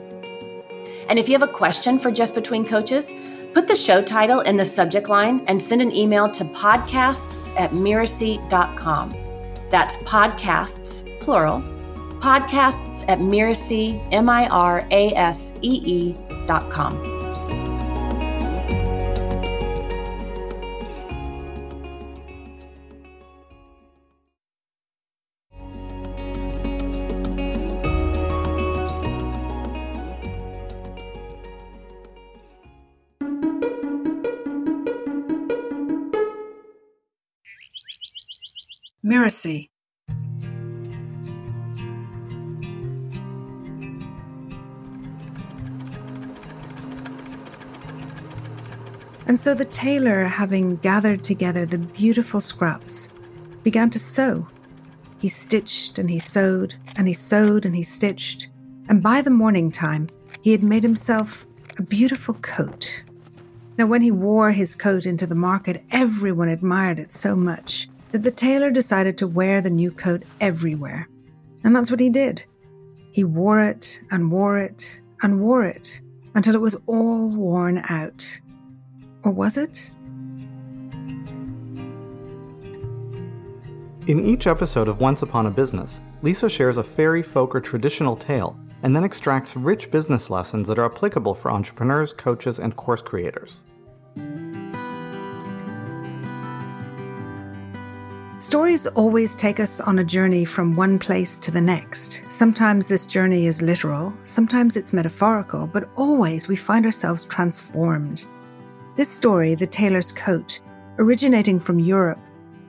And 1.07 1.17
if 1.17 1.29
you 1.29 1.33
have 1.33 1.41
a 1.41 1.53
question 1.53 1.99
for 1.99 2.11
Just 2.11 2.35
Between 2.35 2.65
Coaches, 2.65 3.13
Put 3.53 3.67
the 3.67 3.75
show 3.75 4.01
title 4.01 4.39
in 4.41 4.55
the 4.55 4.63
subject 4.63 5.09
line 5.09 5.43
and 5.47 5.61
send 5.61 5.81
an 5.81 5.93
email 5.93 6.29
to 6.31 6.45
podcasts 6.45 7.53
at 7.59 7.71
mirasee.com. 7.71 9.09
That's 9.69 9.97
podcasts, 9.97 11.19
plural, 11.19 11.61
podcasts 12.21 13.03
at 13.09 13.19
mirasee, 13.19 14.07
M-I-R-A-S-E-E 14.13 16.13
dot 16.13 16.30
com. 16.69 17.21
Mirasee. 39.03 39.70
And 49.31 49.39
so 49.39 49.53
the 49.53 49.63
tailor, 49.63 50.25
having 50.25 50.75
gathered 50.75 51.23
together 51.23 51.65
the 51.65 51.77
beautiful 51.77 52.41
scraps, 52.41 53.07
began 53.63 53.89
to 53.91 53.97
sew. 53.97 54.45
He 55.19 55.29
stitched 55.29 55.97
and 55.97 56.09
he 56.09 56.19
sewed, 56.19 56.75
and 56.97 57.07
he 57.07 57.13
sewed 57.13 57.65
and 57.65 57.73
he 57.73 57.81
stitched, 57.81 58.49
and 58.89 59.01
by 59.01 59.21
the 59.21 59.29
morning 59.29 59.71
time, 59.71 60.09
he 60.41 60.51
had 60.51 60.63
made 60.63 60.83
himself 60.83 61.47
a 61.79 61.81
beautiful 61.81 62.33
coat. 62.41 63.05
Now, 63.77 63.85
when 63.85 64.01
he 64.01 64.11
wore 64.11 64.51
his 64.51 64.75
coat 64.75 65.05
into 65.05 65.25
the 65.25 65.33
market, 65.33 65.81
everyone 65.91 66.49
admired 66.49 66.99
it 66.99 67.13
so 67.13 67.33
much 67.33 67.87
that 68.11 68.23
the 68.23 68.31
tailor 68.31 68.69
decided 68.69 69.17
to 69.19 69.27
wear 69.27 69.61
the 69.61 69.69
new 69.69 69.91
coat 69.91 70.23
everywhere. 70.41 71.07
And 71.63 71.73
that's 71.73 71.89
what 71.89 72.01
he 72.01 72.09
did. 72.09 72.45
He 73.13 73.23
wore 73.23 73.61
it 73.61 74.01
and 74.11 74.29
wore 74.29 74.59
it 74.59 74.99
and 75.21 75.39
wore 75.39 75.63
it 75.63 76.01
until 76.35 76.53
it 76.53 76.59
was 76.59 76.75
all 76.85 77.33
worn 77.33 77.81
out. 77.87 78.41
Or 79.23 79.31
was 79.31 79.57
it? 79.57 79.91
In 84.07 84.19
each 84.19 84.47
episode 84.47 84.87
of 84.87 84.99
Once 84.99 85.21
Upon 85.21 85.45
a 85.45 85.51
Business, 85.51 86.01
Lisa 86.21 86.49
shares 86.49 86.77
a 86.77 86.83
fairy 86.83 87.21
folk 87.21 87.53
or 87.55 87.61
traditional 87.61 88.15
tale 88.15 88.59
and 88.83 88.95
then 88.95 89.03
extracts 89.03 89.55
rich 89.55 89.91
business 89.91 90.29
lessons 90.29 90.67
that 90.67 90.79
are 90.79 90.85
applicable 90.85 91.35
for 91.35 91.51
entrepreneurs, 91.51 92.13
coaches, 92.13 92.59
and 92.59 92.75
course 92.75 93.01
creators. 93.01 93.63
Stories 98.39 98.87
always 98.87 99.35
take 99.35 99.59
us 99.59 99.79
on 99.79 99.99
a 99.99 100.03
journey 100.03 100.45
from 100.45 100.75
one 100.75 100.97
place 100.97 101.37
to 101.37 101.51
the 101.51 101.61
next. 101.61 102.25
Sometimes 102.27 102.87
this 102.87 103.05
journey 103.05 103.45
is 103.45 103.61
literal, 103.61 104.11
sometimes 104.23 104.77
it's 104.77 104.93
metaphorical, 104.93 105.67
but 105.67 105.89
always 105.95 106.47
we 106.47 106.55
find 106.55 106.83
ourselves 106.87 107.25
transformed. 107.25 108.25
This 109.01 109.09
story, 109.09 109.55
The 109.55 109.65
Tailor's 109.65 110.11
Coat, 110.11 110.59
originating 110.99 111.59
from 111.59 111.79
Europe, 111.79 112.19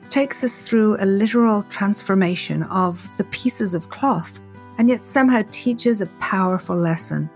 takes 0.08 0.42
us 0.42 0.66
through 0.66 0.96
a 0.98 1.04
literal 1.04 1.62
transformation 1.64 2.62
of 2.62 3.14
the 3.18 3.24
pieces 3.24 3.74
of 3.74 3.90
cloth, 3.90 4.40
and 4.78 4.88
yet 4.88 5.02
somehow 5.02 5.42
teaches 5.50 6.00
a 6.00 6.06
powerful 6.20 6.74
lesson. 6.74 7.28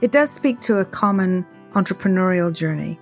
It 0.00 0.10
does 0.10 0.30
speak 0.30 0.60
to 0.60 0.78
a 0.78 0.86
common 0.86 1.44
entrepreneurial 1.72 2.50
journey 2.50 2.98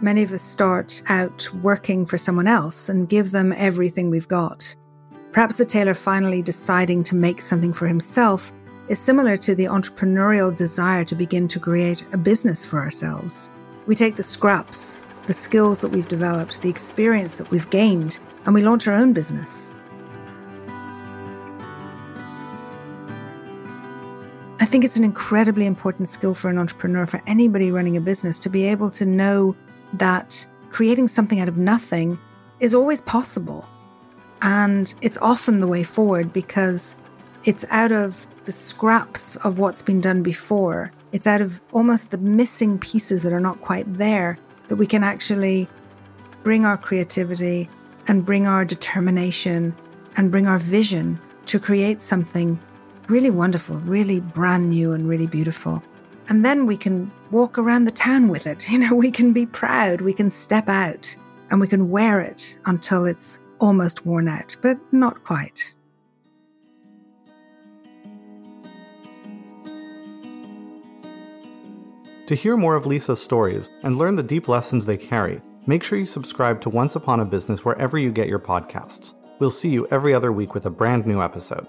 Many 0.00 0.22
of 0.22 0.32
us 0.32 0.42
start 0.42 1.02
out 1.08 1.52
working 1.64 2.06
for 2.06 2.16
someone 2.16 2.46
else 2.46 2.88
and 2.88 3.08
give 3.08 3.32
them 3.32 3.52
everything 3.56 4.08
we've 4.08 4.28
got. 4.28 4.72
Perhaps 5.32 5.56
the 5.56 5.66
tailor 5.66 5.94
finally 5.94 6.42
deciding 6.42 7.02
to 7.02 7.16
make 7.16 7.42
something 7.42 7.72
for 7.72 7.88
himself 7.88 8.52
is 8.88 8.98
similar 8.98 9.36
to 9.36 9.54
the 9.54 9.64
entrepreneurial 9.64 10.56
desire 10.56 11.04
to 11.04 11.14
begin 11.14 11.48
to 11.48 11.60
create 11.60 12.06
a 12.12 12.18
business 12.18 12.64
for 12.64 12.78
ourselves. 12.78 13.50
We 13.86 13.94
take 13.94 14.16
the 14.16 14.22
scraps, 14.22 15.02
the 15.26 15.32
skills 15.32 15.80
that 15.80 15.88
we've 15.88 16.08
developed, 16.08 16.62
the 16.62 16.70
experience 16.70 17.34
that 17.34 17.50
we've 17.50 17.68
gained, 17.70 18.18
and 18.44 18.54
we 18.54 18.62
launch 18.62 18.86
our 18.86 18.94
own 18.94 19.12
business. 19.12 19.72
I 24.58 24.64
think 24.64 24.84
it's 24.84 24.96
an 24.96 25.04
incredibly 25.04 25.66
important 25.66 26.08
skill 26.08 26.34
for 26.34 26.48
an 26.48 26.58
entrepreneur, 26.58 27.06
for 27.06 27.22
anybody 27.26 27.70
running 27.70 27.96
a 27.96 28.00
business, 28.00 28.38
to 28.40 28.48
be 28.48 28.64
able 28.64 28.90
to 28.90 29.04
know 29.04 29.54
that 29.94 30.46
creating 30.70 31.08
something 31.08 31.40
out 31.40 31.48
of 31.48 31.56
nothing 31.56 32.18
is 32.60 32.74
always 32.74 33.00
possible. 33.00 33.68
And 34.42 34.94
it's 35.02 35.18
often 35.18 35.60
the 35.60 35.66
way 35.66 35.82
forward 35.82 36.32
because 36.32 36.96
it's 37.46 37.64
out 37.70 37.92
of 37.92 38.26
the 38.44 38.52
scraps 38.52 39.36
of 39.36 39.60
what's 39.60 39.80
been 39.80 40.00
done 40.00 40.22
before. 40.22 40.90
It's 41.12 41.26
out 41.26 41.40
of 41.40 41.62
almost 41.72 42.10
the 42.10 42.18
missing 42.18 42.78
pieces 42.78 43.22
that 43.22 43.32
are 43.32 43.40
not 43.40 43.60
quite 43.60 43.92
there 43.94 44.36
that 44.68 44.76
we 44.76 44.86
can 44.86 45.04
actually 45.04 45.68
bring 46.42 46.64
our 46.64 46.76
creativity 46.76 47.68
and 48.08 48.26
bring 48.26 48.46
our 48.46 48.64
determination 48.64 49.74
and 50.16 50.30
bring 50.30 50.46
our 50.48 50.58
vision 50.58 51.20
to 51.46 51.60
create 51.60 52.00
something 52.00 52.58
really 53.08 53.30
wonderful, 53.30 53.76
really 53.78 54.18
brand 54.18 54.70
new, 54.70 54.92
and 54.92 55.08
really 55.08 55.28
beautiful. 55.28 55.80
And 56.28 56.44
then 56.44 56.66
we 56.66 56.76
can 56.76 57.12
walk 57.30 57.58
around 57.58 57.84
the 57.84 57.92
town 57.92 58.28
with 58.28 58.48
it. 58.48 58.68
You 58.72 58.80
know, 58.80 58.94
we 58.94 59.12
can 59.12 59.32
be 59.32 59.46
proud, 59.46 60.00
we 60.00 60.12
can 60.12 60.30
step 60.30 60.68
out, 60.68 61.16
and 61.50 61.60
we 61.60 61.68
can 61.68 61.90
wear 61.90 62.20
it 62.20 62.58
until 62.66 63.04
it's 63.04 63.38
almost 63.60 64.04
worn 64.04 64.26
out, 64.28 64.56
but 64.60 64.78
not 64.92 65.22
quite. 65.22 65.75
To 72.26 72.34
hear 72.34 72.56
more 72.56 72.74
of 72.74 72.86
Lisa's 72.86 73.22
stories 73.22 73.70
and 73.84 73.96
learn 73.96 74.16
the 74.16 74.22
deep 74.22 74.48
lessons 74.48 74.84
they 74.84 74.96
carry, 74.96 75.40
make 75.68 75.84
sure 75.84 75.96
you 75.96 76.06
subscribe 76.06 76.60
to 76.62 76.70
Once 76.70 76.96
Upon 76.96 77.20
a 77.20 77.24
Business 77.24 77.64
wherever 77.64 77.96
you 77.96 78.10
get 78.10 78.26
your 78.26 78.40
podcasts. 78.40 79.14
We'll 79.38 79.52
see 79.52 79.68
you 79.68 79.86
every 79.92 80.12
other 80.12 80.32
week 80.32 80.52
with 80.52 80.66
a 80.66 80.70
brand 80.70 81.06
new 81.06 81.22
episode. 81.22 81.68